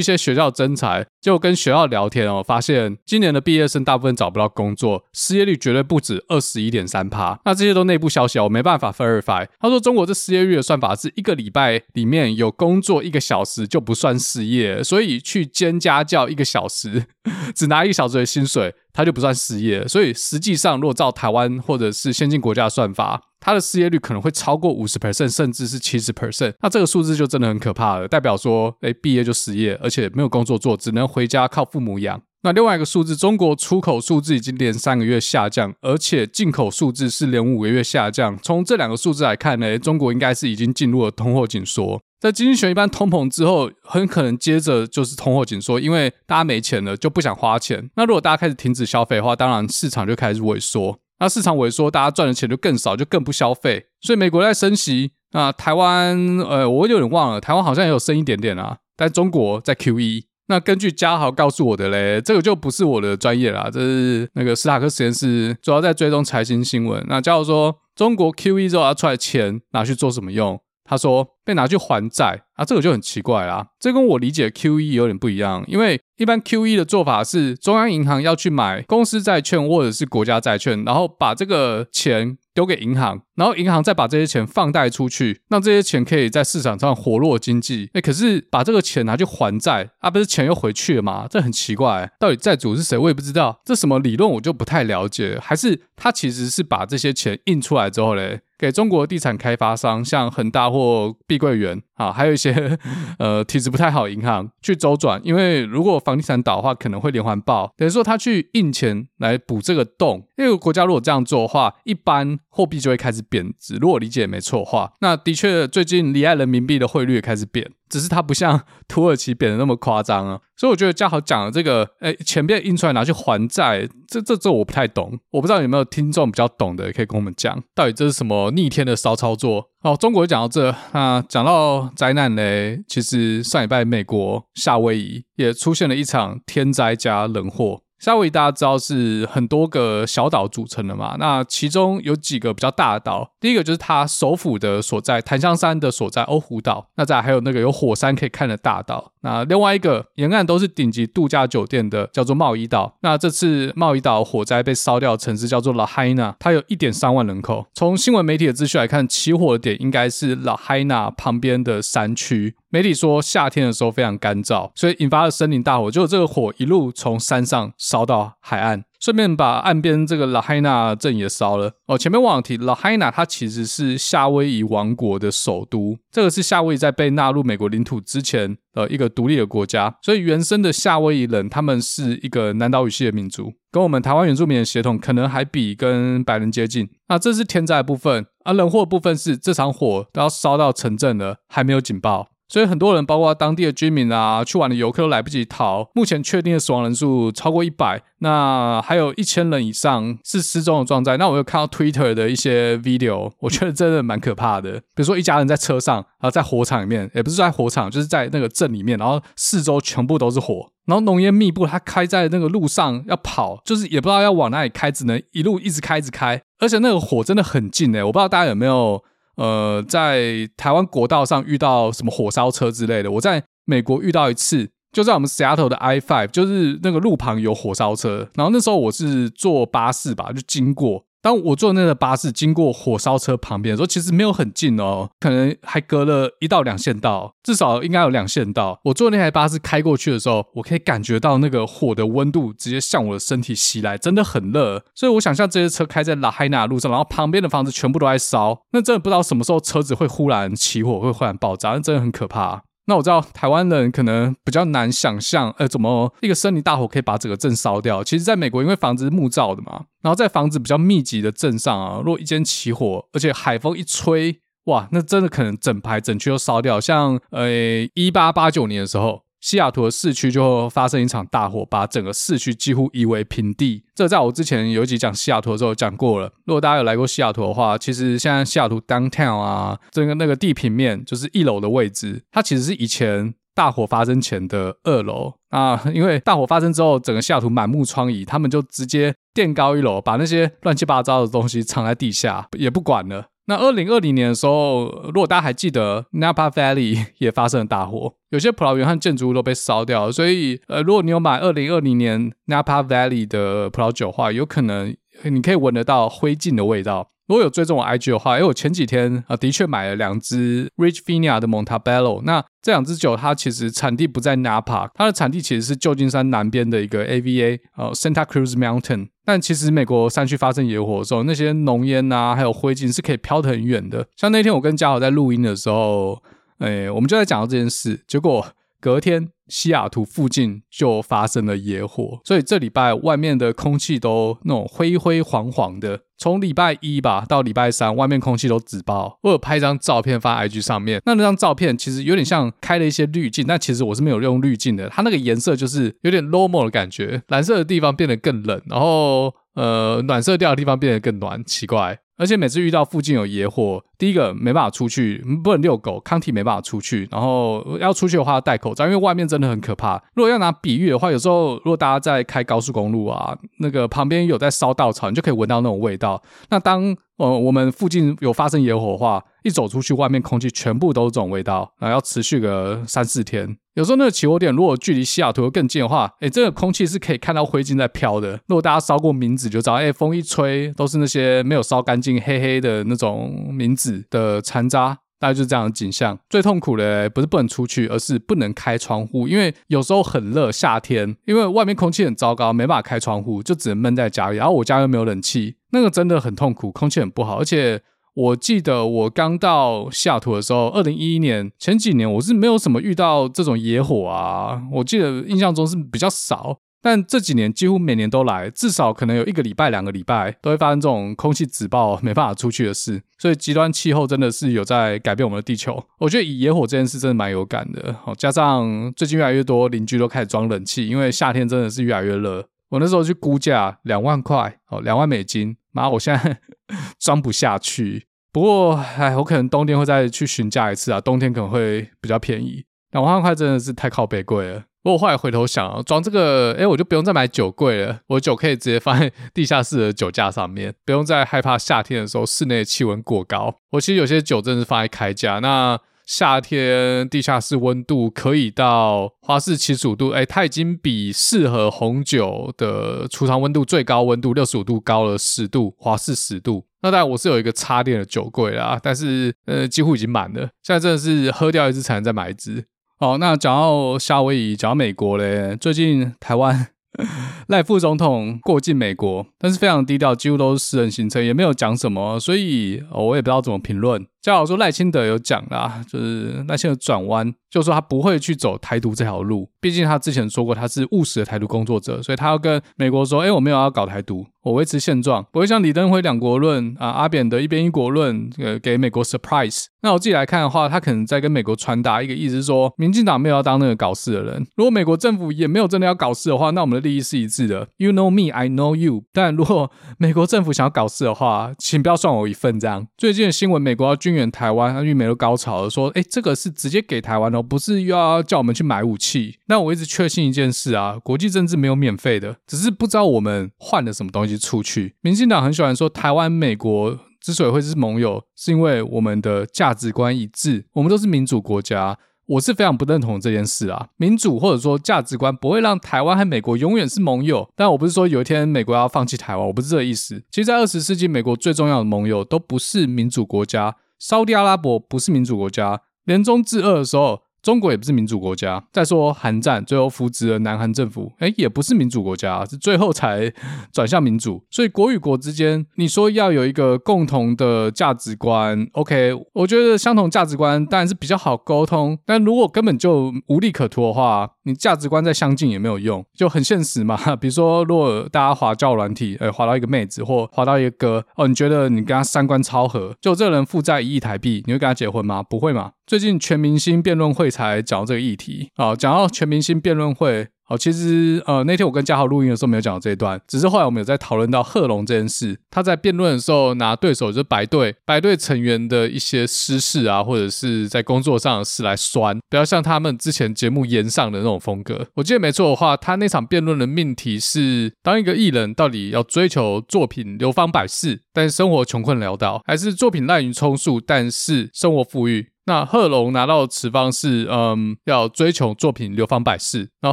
[0.00, 7.40] 些学校征才，就跟学校聊天哦，发现今年的毕业生大部分找不到工作，失业率绝对不止二十一点三趴。
[7.44, 9.44] 那这些都内部消息，我没办法 verify。
[9.58, 17.06] 他说中国这失业率的算法是一个礼拜里面有工作一个小时就不算失业，所以去兼家教一个小时，
[17.56, 19.88] 只拿一个小时的薪水，他就不算失业。
[19.88, 26.52] 所以实际上，如果照台湾或者是先进国家的算法，他的失业率可能会超过五十 percent，甚至是七十 percent。
[26.60, 32.20] 那这个数字就真的很可怕了，代表说，哎，毕业就失业，而且没有工作做，只能回家靠父母养。
[32.42, 38.38] 那另外一个数字，中国出口数字已经连三个月下降，而且进口数字是连五个月下降。
[38.42, 42.00] 从这两个数字来看呢，中国应该是已经进入了通货紧缩。
[42.20, 47.90] 在经济学一般通膨之后，很可能接着就是通货紧缩，因为大家没钱了，就不想花钱。
[47.96, 50.98] 那如果大家开始停止消费的话，当然市场就开始萎缩。
[51.18, 53.86] 那市场萎缩，大家赚的钱就更少，就更不消费。
[54.02, 58.76] 所以美国在升息，那台湾，呃，我有点忘了，台湾好像也有升一点点啊。
[58.96, 60.24] 但中国在 QE。
[60.48, 67.02] 那根据嘉豪告诉我的嘞，这个就不是我的专业啦，这是那个史塔克实验室主要在追踪财经新闻。
[67.08, 70.60] 那嘉豪说，中国 QE 之后要出来钱拿去做什么用？
[70.90, 73.68] 他说被拿去还债啊，这个就很奇怪啦。
[73.78, 87.88] 这跟我理解 QE 有点不一样，因为一般 QE 的做法是中央银行要去买公司债券或者是国家债券，然后把这个钱丢给银行，然后银行再把这些钱放贷出去，让这些钱可以在市场上活络经济。
[87.92, 91.28] 哎，可是把这个钱拿去还债啊，不是钱又回去了吗？
[91.30, 92.98] 这很奇怪，到底债主是谁？
[92.98, 95.38] 我也不知道，这什么理论我就不太了解。
[95.40, 98.40] 还是他其实是把这些钱印出来之后嘞？
[98.60, 102.78] 给中国地产开发商，像恒大或碧桂园啊，还有一些
[103.18, 107.72] 呃体质不太好银行去周转，因为如果房地产倒的话，可能会连环爆。
[107.78, 110.26] 等于说他去印钱来补这个洞。
[110.36, 113.76] 因为国家如果这样做的话，一般货币就会开始贬值。
[113.76, 117.70] 如果理解没错的话，那的确最近离岸人民币的汇率也开始贬。
[117.88, 129.70] 只是它不像 土耳其贬的那么夸张啊，所以我觉得嘉豪讲的这个，哎，钱被印出来拿去还债，这这这我不太懂，我不知道有没有听众比较懂的，可以跟我们讲，到底这是什么逆天的骚操作？
[129.80, 137.82] 好，中国讲到这，那讲到灾难嘞，其实上礼拜美国夏威夷也出现了一场天灾加人祸。
[138.00, 162.54] 夏威夷大家知道是很多个小岛组成的嘛，那其中有几个比较大的岛，第一个就是它首府的所在，檀香山的所在欧胡岛，那再还有那个有火山可以看的大岛，那另外一个沿岸都是顶级度假酒店的叫做茂宜岛，那这次茂宜岛火灾被烧掉的城市叫做拉海纳，它有一点三万人口，从新闻媒体的资讯来看，起火的点应该是拉海纳旁边的山区。
[162.72, 165.90] 媒体说夏天的时候非常干燥，所以引发了森林大火。
[165.90, 171.72] 结果这个火一路从山上烧到海岸，顺便把岸边这个拉海纳镇也烧了。
[171.86, 179.96] 哦，前面忘了提，拉海纳它其实是夏威夷王国的首都，这个是夏威夷在被纳入美国领土之前的一个独立的国家。
[180.00, 186.88] 所以原生的夏威夷人，他们是一个南岛语系的民族，跟我们台湾原住民的血统可能还比跟白人接近。
[187.08, 192.28] 那这是天灾的部分，而人祸部分是这场火都要烧到城镇了，还没有警报。
[192.50, 195.88] 所以很多人，包括当地的居民啊，去玩的游客都来不及逃。
[195.94, 201.16] 目前确定的死亡人数超过一百，那还有一千人以上是失踪的状态。
[201.16, 204.72] 那我有看到 Twitter 的一些 video，我觉得真的蛮可怕的。
[204.72, 219.04] 比如说一家人在车上，然后在火场里面，也不是在火场，就是在那个镇里面，然后四周全部都是火，然后浓烟密布，他开在那个路上要跑，就是也不知道要往哪里开，只能一路一直开一直开，而且那个火真的很近诶，我不知道大家有没有。
[219.40, 231.04] 呃，在台湾国道上遇到什么火烧车之类的，我在美国遇到一次，就在我们 Seattle 的 I-5，就是那个路旁有火烧车，然后那时候我是坐巴士吧，就经过。
[231.22, 238.80] 当我坐那个巴士经过火烧车旁边的时候，其实没有很近哦，可能还隔了一到两线道，至少应该有两线道。
[238.84, 244.82] 我坐那台巴士开过去的时候，我可以感觉到那个火的温度直接向我的身体袭来，真的很热。
[244.94, 252.62] 所以我想象这些车开在拉海纳路上，然后旁边的房子全部都在烧，那真的不知道什么时候车子会忽然起火，会忽然爆炸，那真的很可怕。
[252.90, 258.02] 那我知道台湾人可能比较难想象，呃，怎么一个森林大火可以把整个镇烧掉？
[258.02, 266.80] 其实，在美国，因为房子是木造的嘛，然后在房子比较密集的镇上啊，如果一间起火，而且海风一吹，哇，那真的可能整排整区都烧掉。
[266.80, 267.48] 像呃，
[267.94, 269.22] 一八八九年的时候。
[269.40, 273.82] 西雅图的市区就发生一场大火，把整个市区几乎夷为平地。
[273.94, 276.30] 这在我之前有几讲西雅图的时候讲过了。
[276.44, 285.82] 如果大家有来过西雅图的话，其实现在西雅图 downtown 啊，这个那个地平面就是一楼的位置，它其实是以前大火发生前的二楼啊。
[285.94, 293.28] 因为大火发生之后，整个西雅图满目疮痍，他们就直接垫高一楼，把那些乱七八糟的东西藏在地下，也不管了。
[293.50, 300.12] 那二零二零年的时候，如果大家还记得 Napa Valley 也发生了大火，有些葡萄园和建筑物都被烧掉了。
[300.12, 307.10] 所以，呃，如果你有买二零二零年 Napa Valley 的葡萄酒的话，有可能你可以闻得到灰烬的味道。
[307.26, 312.22] 如果有追踪我 IG 的话，因为我前几天啊、呃、的确买了两支 Rich Vina 的 Montebello。
[312.22, 319.08] 那这两支酒它其实产地不在 Napa，它的产地其实是旧金山南边的一个 AVA 呃 Santa Cruz Mountain。
[319.30, 324.04] 但其实美国山区发生野火的时候，那些浓烟呐还有灰烬是可以飘得很远的。
[324.16, 326.20] 像那天我跟嘉豪在录音的时候，
[326.58, 328.44] 哎，我们就在讲到这件事，结果。
[328.82, 336.00] 隔天，西雅图附近就发生了野火，所以这礼拜外面的空气都那种灰灰黄黄的。
[336.16, 339.18] 从礼拜一吧到礼拜三，外面空气都紫爆。
[339.22, 344.88] 我有拍一张照片发 IG 上面，那那张照片其实有点像开了一些滤镜，但其实我是没有用滤镜的。
[344.90, 351.98] 它那个颜色就是有点 normal 的感觉，蓝色的地方变得更冷，然后呃暖色调的地方变得更暖，奇怪。
[352.20, 357.08] 而且每次遇到附近有野火，第一个没办法出去，不能遛狗，康体没办法出去。
[357.10, 359.96] 然后要出去的话要戴口罩，因为外面真的很可怕。
[360.12, 366.22] 如果要拿比喻的话，有时候如果大家在开高速公路啊，那个旁边有在烧稻草，你就可以闻到那种味道。
[366.50, 373.56] 那当呃，我们附近有发生野火的话，一走出去，外面空气全部都是这种味道，然后要持续个三四天。
[373.74, 378.32] 有时候那个起火点如果距离西雅图更近的话，诶，这个空气是可以看到灰烬在飘的。
[378.48, 386.18] 如果大家烧过冥纸就知道，诶，风一吹都是那些没有烧干净、黑黑的那种冥纸的残渣，大概就是这样的景象。
[386.28, 394.36] 最痛苦的不是不能出去，而是不能开窗户，因为有时候很热，夏天因为外面空气很糟糕，没办法开窗户，就只能闷在家里。
[394.36, 395.56] 然后我家又没有冷气。
[395.72, 397.80] 那个真的很痛苦，空气很不好，而且
[398.14, 415.82] 我记得我刚到西雅图的时候，二零一一年前几年我是没有什么遇到这种野火啊，我记得印象中是比较少，但这几年几乎每年都来，至少可能有一个礼拜、两个礼拜都会发生这种空气紫爆没办法出去的事，所以极端气候真的是有在改变我们的地球。
[415.98, 422.46] 我觉得以野火这件事真的蛮有感的，好，加上最近越来越多邻居都开始装冷气，因为夏天真的是越来越热。
[422.70, 426.40] 我那时候去估价两万块哦，两万美金，妈，我现在
[426.98, 428.06] 装不下去。
[428.32, 432.64] 不过，哎，我可能冬天会再去询价一次啊，冬天可能会比较便宜。
[432.92, 434.64] 两万块真的是太靠北贵了。
[434.82, 443.54] 不过我后来回头想，装这个，哎，我就不用再买酒柜了，我酒可以直接放在地下室的酒架上面，不用再害怕夏天的时候室内气温过高。
[443.72, 445.78] 我其实有些酒真的是放在开架，那
[446.10, 456.66] 夏天地下室温度可以到华氏七十五度，哎，它已经比适合红酒的储藏温度最高温度六十五度高了十度，华氏十度。
[456.82, 462.64] 那当然我是有一个插电的酒柜啦，但是呃几乎已经满了，现在真的是喝掉一支才能再买一支。
[462.98, 466.70] 好，那讲到夏威夷，讲到美国嘞，最近台湾
[467.48, 474.06] 赖副总统过境美国，但是非常低调，几乎都是私人行程，也没有讲什么，所以我也不知道怎么评论。
[474.20, 489.64] 嘉好说赖清德有讲啦，就是赖清德转弯，就说他不会去走台独这条路，毕竟他之前说过他是务实的台独工作者，所以他要跟美国说，哎，我没有要搞台独，我维持现状，不会像李登辉两国论啊，阿扁的一边一国论，呃，给美国 surprise。
[489.80, 499.04] 那我自己来看的话，他可能在跟美国传达一个意思，是说民进党没有要当那个搞事的人，如果美国政府也没有真的要搞事的话，那我们利益是一致的，you know me, I know you。
[499.12, 502.58] 但如果美国政府想要搞事的话，请不要算我一份。
[502.58, 509.38] 这样，最近的新闻，美国要军援台湾，他预美都高潮了，说，哎，这个是直接给台湾哦，不是又要叫我们去买武器。
[509.46, 514.94] 那我一直确信一件事啊，国际政治没有免费的，只是不知道我们换了什么东西出去。
[515.00, 521.98] 民进党很喜欢说，台湾、美国之所以会是盟友，是因为我们的价值观一致，我们都是民主国家。
[522.30, 527.48] 我是非常不认同这件事啊，民主或者说价值观不会让台湾和美国永远是盟友。
[527.56, 530.22] 但我不是说有一天美国要放弃台湾，我不是这个意思。
[530.30, 537.22] 其实，在二十世纪，美国最重要的盟友都不是民主国家，沙特阿拉伯不是民主国家，联中制俄的时候。
[537.42, 538.62] 中国也不是民主国家。
[538.72, 543.32] 再说韩战最后扶植了南韩政府，哎，也不是民主国家，是最后才
[543.72, 544.42] 转向民主。
[544.50, 551.98] 所以国与国之间，你说要有一个共同的价值观，OK，我觉得相同价值观当然是比较好沟通。
[552.04, 556.98] 但如果根本就无利可图的话，你价值观再相近也没有用，就很现实嘛。
[557.16, 565.22] 比如说，如果大家滑交友软体，哎，滑到一个妹子或滑到一个哥，哦，你觉得你跟他三观超合，就这人负债一亿台币，你会跟他结婚吗？
[565.22, 565.72] 不会嘛。
[565.90, 570.28] 最近全明星辩论会才讲到这个议题，啊，讲到全明星辩论会。
[570.44, 575.36] 好，其实呃那天我跟嘉豪录音的时候没有讲到这一段，只是后来我们有在讨论到贺龙这件事。
[575.50, 584.86] 他在辩论的时候拿对手就是白队白队成员的一些私事啊，或者是在工作上的事来酸，不要像他们之前节目炎上的那种风格。
[584.94, 595.30] 我记得没错的话，他那场辩论的命题是：当一个艺人到底要追求作品流芳百世，但是生活穷困潦倒，还是作品滥竽充数，但是生活富裕？
[595.50, 599.68] 那贺龙拿到此方是，嗯，要追求作品流芳百世。
[599.82, 599.92] 那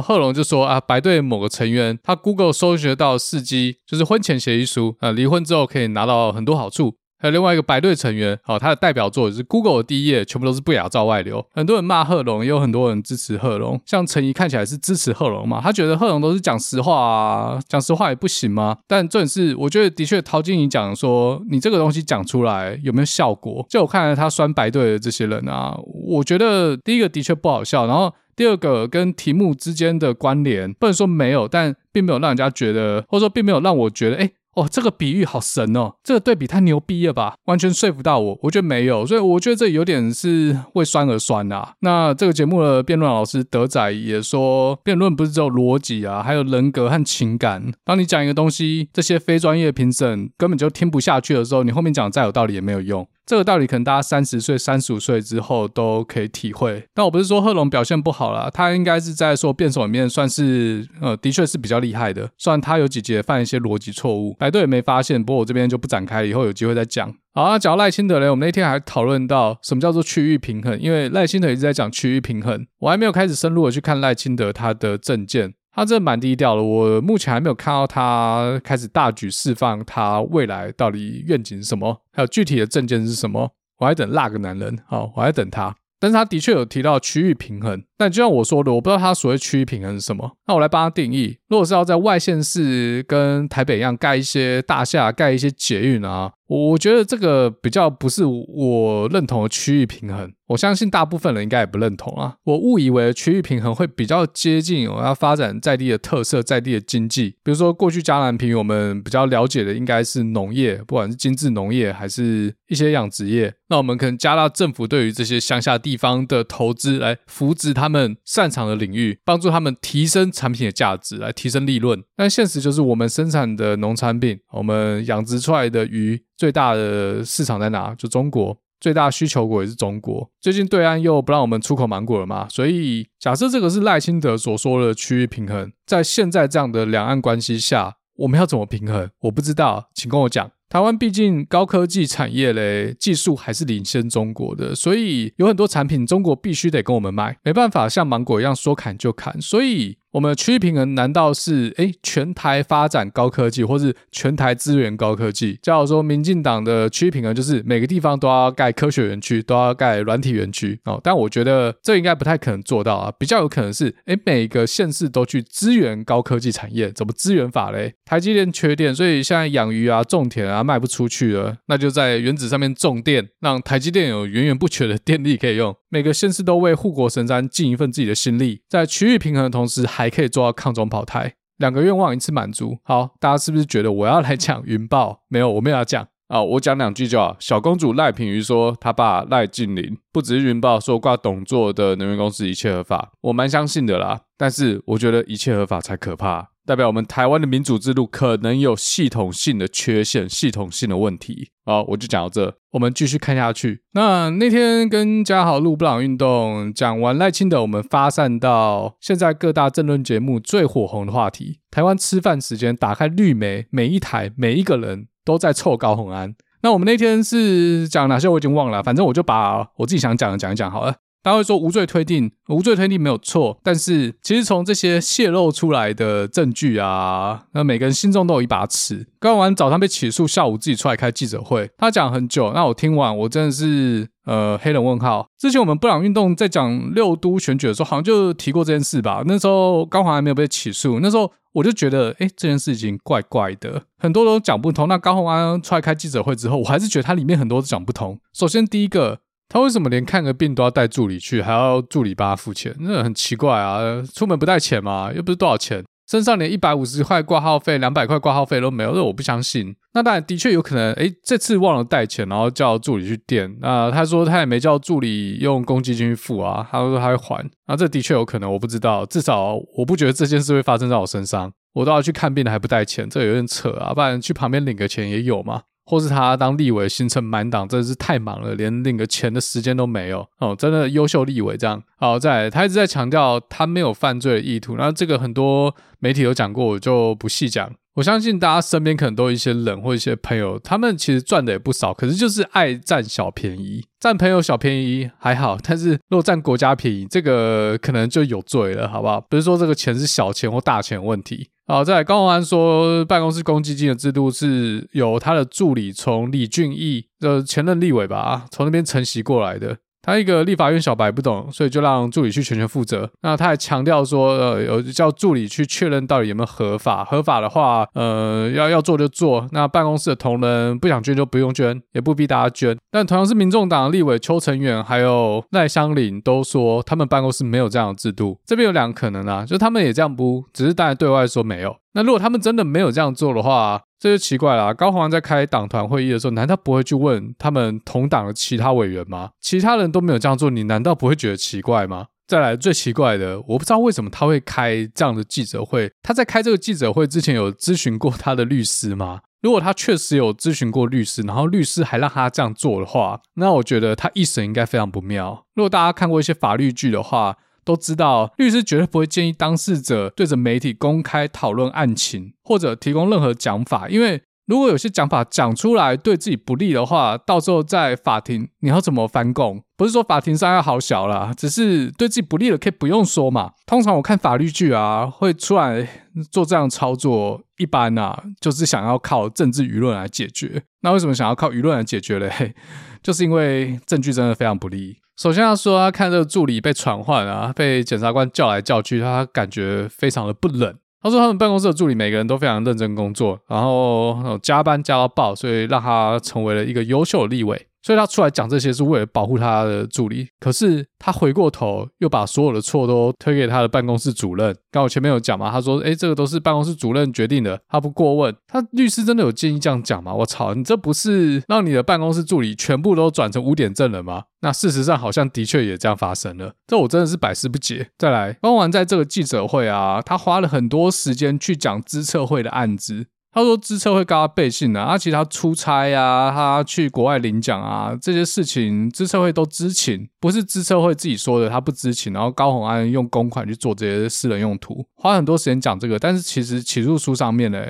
[0.00, 6.94] 贺龙就说啊，白队某个成员他 Google 搜寻到的事迹，就是婚前协议书，啊，离婚之后可以拿到很多好处。
[7.18, 11.44] 还有另外一个白队成员，好，他的代表作就是 Google 的第一页，全部都是不雅照外流。
[11.52, 13.80] 很多人骂贺龙，也有很多人支持贺龙。
[13.84, 18.78] 像陈怡看起来是支持贺龙嘛，他觉得贺龙都是讲实话啊，讲实话也不行吗？
[18.86, 23.66] 但重点是，我觉得的确陶晶莹讲说，你这个东西讲出来有没有效果？
[23.68, 34.30] 就我看来，他酸白队的这些人啊，我觉得第一个的确不好笑，然后第二个跟题目之间的关联，不能说没有，但并没有让人家觉得，或者说并没有让我觉得，哎。
[34.58, 35.92] 哦，这个比喻好神哦！
[36.02, 38.38] 这个对比太牛逼了吧，完全说服到我。
[38.42, 41.74] 我觉得没有，所以我觉得这有点是为酸而酸啊。
[41.80, 47.70] 那这个节目的辩论老师德仔也说，辩论不是只有逻辑啊，还有人格和情感。
[47.84, 53.06] 当你讲一个东西，这些非专业评审根本就听不下去的时候，你后面讲再有道理也没有用。
[53.28, 56.82] 这个道理可能大家三十岁、三十五岁之后都可以体会。
[56.94, 62.30] 但我不是说贺龙表现不好啦，他应该是在说辩手里面算是呃，的确是比较厉害的。
[62.38, 65.22] 虽然他有几节犯一些逻辑错误，白队也没发现。
[65.22, 67.14] 不过我这边就不展开，以后有机会再讲。
[67.34, 75.52] 好啊，讲到赖清德嘞，我们那天还讨论到什么叫做区域平衡，因为赖清德一直在讲区域平衡，我还没有开始深入的去看赖清德他的政见。
[75.72, 83.52] 他真的蛮低调的，我目前还没有看到他开始大举释放他未来到底愿景是什么，还有具体的证件是什么。
[83.78, 85.76] 我还等那个男人，好，我还等他。
[86.00, 90.36] 但是他的确有提到区域平衡，但就像我说的，我不知道他所谓区域平衡是什么。
[90.46, 100.32] 那我来帮他定义：如果是要在外县市跟台北一样盖一些大厦、盖一些捷运啊，我觉得这个比较不是我认同的区域平衡。
[100.46, 102.36] 我相信大部分人应该也不认同啊。
[102.44, 107.36] 我误以为区域平衡会比较接近我要发展在地的特色、在地的经济。
[107.42, 113.52] 比如说，过去嘉南平我们比较了解的应该是农业，不管是精致农业还是一些养殖业。
[113.68, 122.04] 那我们可能加大政府对于这些乡下地方的投资，来扶植它他们擅长的领域，帮助他们提升产品的价值，来提升利润。
[122.14, 127.94] 但现实就是，我们生产的农产品，我们养殖出来的鱼，最大的市场在哪？
[127.94, 128.58] 就中国。
[128.78, 130.30] 最大需求国也是中国。
[130.40, 139.10] 最近对岸又不让我们出口芒果了嘛，所以假设这个是赖清德所说的区域平衡，在现在这样的两岸关系下，我们要怎么平衡？
[139.22, 140.50] 我不知道，请跟我讲。
[140.68, 149.97] 台湾毕竟高科技产业嘞，技术还是领先中国的，所以有很多产品中国必须得跟我们买，没办法像芒果一样说砍就砍，所以。
[150.18, 155.56] 我们的区域平衡难道是诶全台发展高科技，或是全台资源高科技？
[155.62, 161.00] 假如说民进党的区域平衡就是每个地方都要盖科学园区，都要盖软体园区哦。
[161.04, 167.94] 但我觉得这应该不太可能做到啊，比较有可能是诶每个县市都去支援高科技产业，怎么支援法嘞？
[168.04, 175.76] 台积电缺电，所以现在养鱼啊、种田啊卖不出去了，那就在原子上面种电，让台积电有源源不绝的电力可以用。
[175.90, 182.78] 每个县市都为护国神山尽一份自己的心力，在区域平衡的同时，还可以做到抗中保台，两个愿望一次满足。
[182.84, 185.22] 好，大家是不是觉得我要来讲云豹？
[185.28, 187.36] 没有，我没有要讲啊，我讲两句就好。
[187.40, 194.20] 小公主赖品瑜说，她爸赖静林不只是云豹说挂董座的能源公司一切合法，我蛮相信的啦。
[194.36, 196.50] 但是我觉得一切合法才可怕。
[196.68, 201.48] 代表我们台湾的民主制度可能有系统性的缺陷、系统性的问题。
[201.64, 203.80] 好，我就讲到这，我们继续看下去。
[203.94, 216.34] 那那天跟嘉豪录布朗运动，讲完赖清德，我们发散到现在各大政论节目最火红的话题：台湾吃饭时间，打开绿媒，每一台每一个人都在臭高虹安。
[216.60, 218.28] 那我们那天是讲哪些？
[218.28, 220.96] 我已经忘了，反正我就把我自己想讲的讲一讲好了。
[221.28, 229.06] 他会说无罪推定，无罪推定没有错，但是其实从这些泄露出来的证据啊，那每个人心中都有一把尺。
[229.18, 235.26] 高虹安早上被起诉，下午自己出来开记者会，他讲很久，那我听完我真的是呃黑人问号。
[235.38, 239.22] 之前我们布朗运动在讲六都选举的时候，好像就提过这件事吧。
[239.26, 244.86] 那时候高虹安还没有被起诉，那时候我就觉得，哎，这件事情怪怪的，很多都讲不通。
[244.88, 248.18] 那高虹安出来开记者会之后，我还是觉得他里面很多都讲不通。
[248.32, 249.18] 首先第一个。
[249.48, 252.74] 他为什么连看个病都要带助理去，还要助理帮他付钱？
[252.80, 254.02] 那很奇怪啊！
[254.14, 255.10] 出门不带钱吗？
[255.14, 259.74] 又不是多少钱，身上连一百五十块挂号费、两百块挂号费都没有，这我不相信。
[259.94, 263.56] 那当然的确有可能，诶，这次忘了带钱，然后叫助理去垫。
[263.60, 267.50] 那他说他也没叫助理用公积金去付啊，他说他会还。
[267.66, 269.06] 那这的确有可能，我不知道。
[269.06, 271.50] 至少我不觉得这件事会发生在我身上。
[271.74, 273.94] 我都要去看病了还不带钱，这有点扯啊！
[273.94, 275.62] 不然去旁边领个钱也有嘛。
[275.88, 281.82] 或是他当立委行程满档，真的是太忙了，连领个钱的时间都没有哦，真的优秀立委这样。
[281.96, 287.72] 好，在，他一直在强调他没有犯罪的意图，那这个很多媒体都讲过，我就不细讲。
[287.98, 299.20] 我相信大家身边可能都有一些人或一些朋友，他们其实赚的也不少，可是就是爱占小便宜，占朋友小便宜还好，但是如果占国家便宜，这个可能就有罪了，好不好？
[299.20, 301.48] 不是说这个钱是小钱或大钱问题。
[301.66, 309.76] 好，再来高虹安说，办公室公积金的制度是由他的助理从李俊毅，呃，前任立委吧，从那边承袭过来的。
[310.08, 313.10] 他一个立法院小白不懂，所以就让助理去全权负责。
[313.20, 317.04] 那他还强调说，呃，有叫助理去确认到底有没有合法。
[317.04, 319.46] 合法的话，呃，要要做就做。
[319.52, 322.74] 那办公室的同仁不想捐就不用捐，也不逼大家捐。
[322.90, 328.38] 但同样是民众党立委邱成远还有赖香伶都说，他们办公室没有这样的制度。
[328.46, 331.76] 这边有两个可能啊，就他们也这样不，只是当然对外说没有。
[331.92, 334.72] 那如果他们真的没有这样做的话，这就奇怪了。
[334.72, 339.30] 高虹安在开党团会议的时候，难道不会去问他们同党的其他委员吗？
[339.40, 342.06] 其他人都没有这样做，你难道不会觉得奇怪吗？
[342.26, 345.90] 再来最奇怪的，我不知道为什么他会开这样的记者会。
[346.02, 349.20] 他在开这个记者会之前有咨询过他的律师吗？
[349.40, 355.46] 如果他确实有咨询过律师，然后律师还让他这样做的话，那我觉得他一审应该非常不妙。
[355.54, 357.36] 如果大家看过一些法律剧的话，
[357.68, 369.62] 都知道，律师绝对不会建议当事者对着媒体公开讨论案情，或者提供任何讲法，因为如果有些讲法讲出来对自己不利的话，到时候在法庭你要怎么翻供？
[369.76, 373.52] 不是说法庭上要好小啦，只是对自己不利的可以不用说嘛。
[373.66, 375.86] 通常我看法律剧啊，会出来
[376.32, 380.62] 做这样操作，一般啊就是想要靠政治舆论来解决。
[380.80, 382.54] 那为什么想要靠舆论来解决嘞？
[383.04, 384.96] 就是因为证据真的非常不利。
[385.18, 390.72] 首先要说，他看这个助理被传唤啊，被检察官叫来叫去，他感觉非常的不冷。
[391.02, 397.66] 他说他们办公室的助理每个人都非常认真工作，然后加班加到爆，所以让他成为了一个优秀的立委。
[397.88, 404.54] 所以他出来讲这些是为了保护他的助理，可是他回过头又把所有的错都推给他的办公室主任。
[404.70, 410.12] 刚我前面有讲嘛，他说：“诶，这个都是办公室主任决定的，他不过问。”他律师真的有建议这样讲吗？
[410.12, 414.24] 我操，你这不是让你的办公室助理全部都转成污点证人吗？
[414.42, 417.88] 那事实上好像的确也这样发生了，这我真的是百思不解。
[417.96, 423.06] 再来，高虹安在这个记者会啊，他花了很多时间去讲资策会的案子。
[423.32, 432.12] 他说支策会跟他背信啊，他其实他出差啊，他去国外领奖啊，这些事情支策会都知情，不是支策会自己说的，他不知情。
[432.12, 437.60] 然后高虹安用公款去做这些私人用途，花很多时间讲这个，但是其实起诉书上面呢，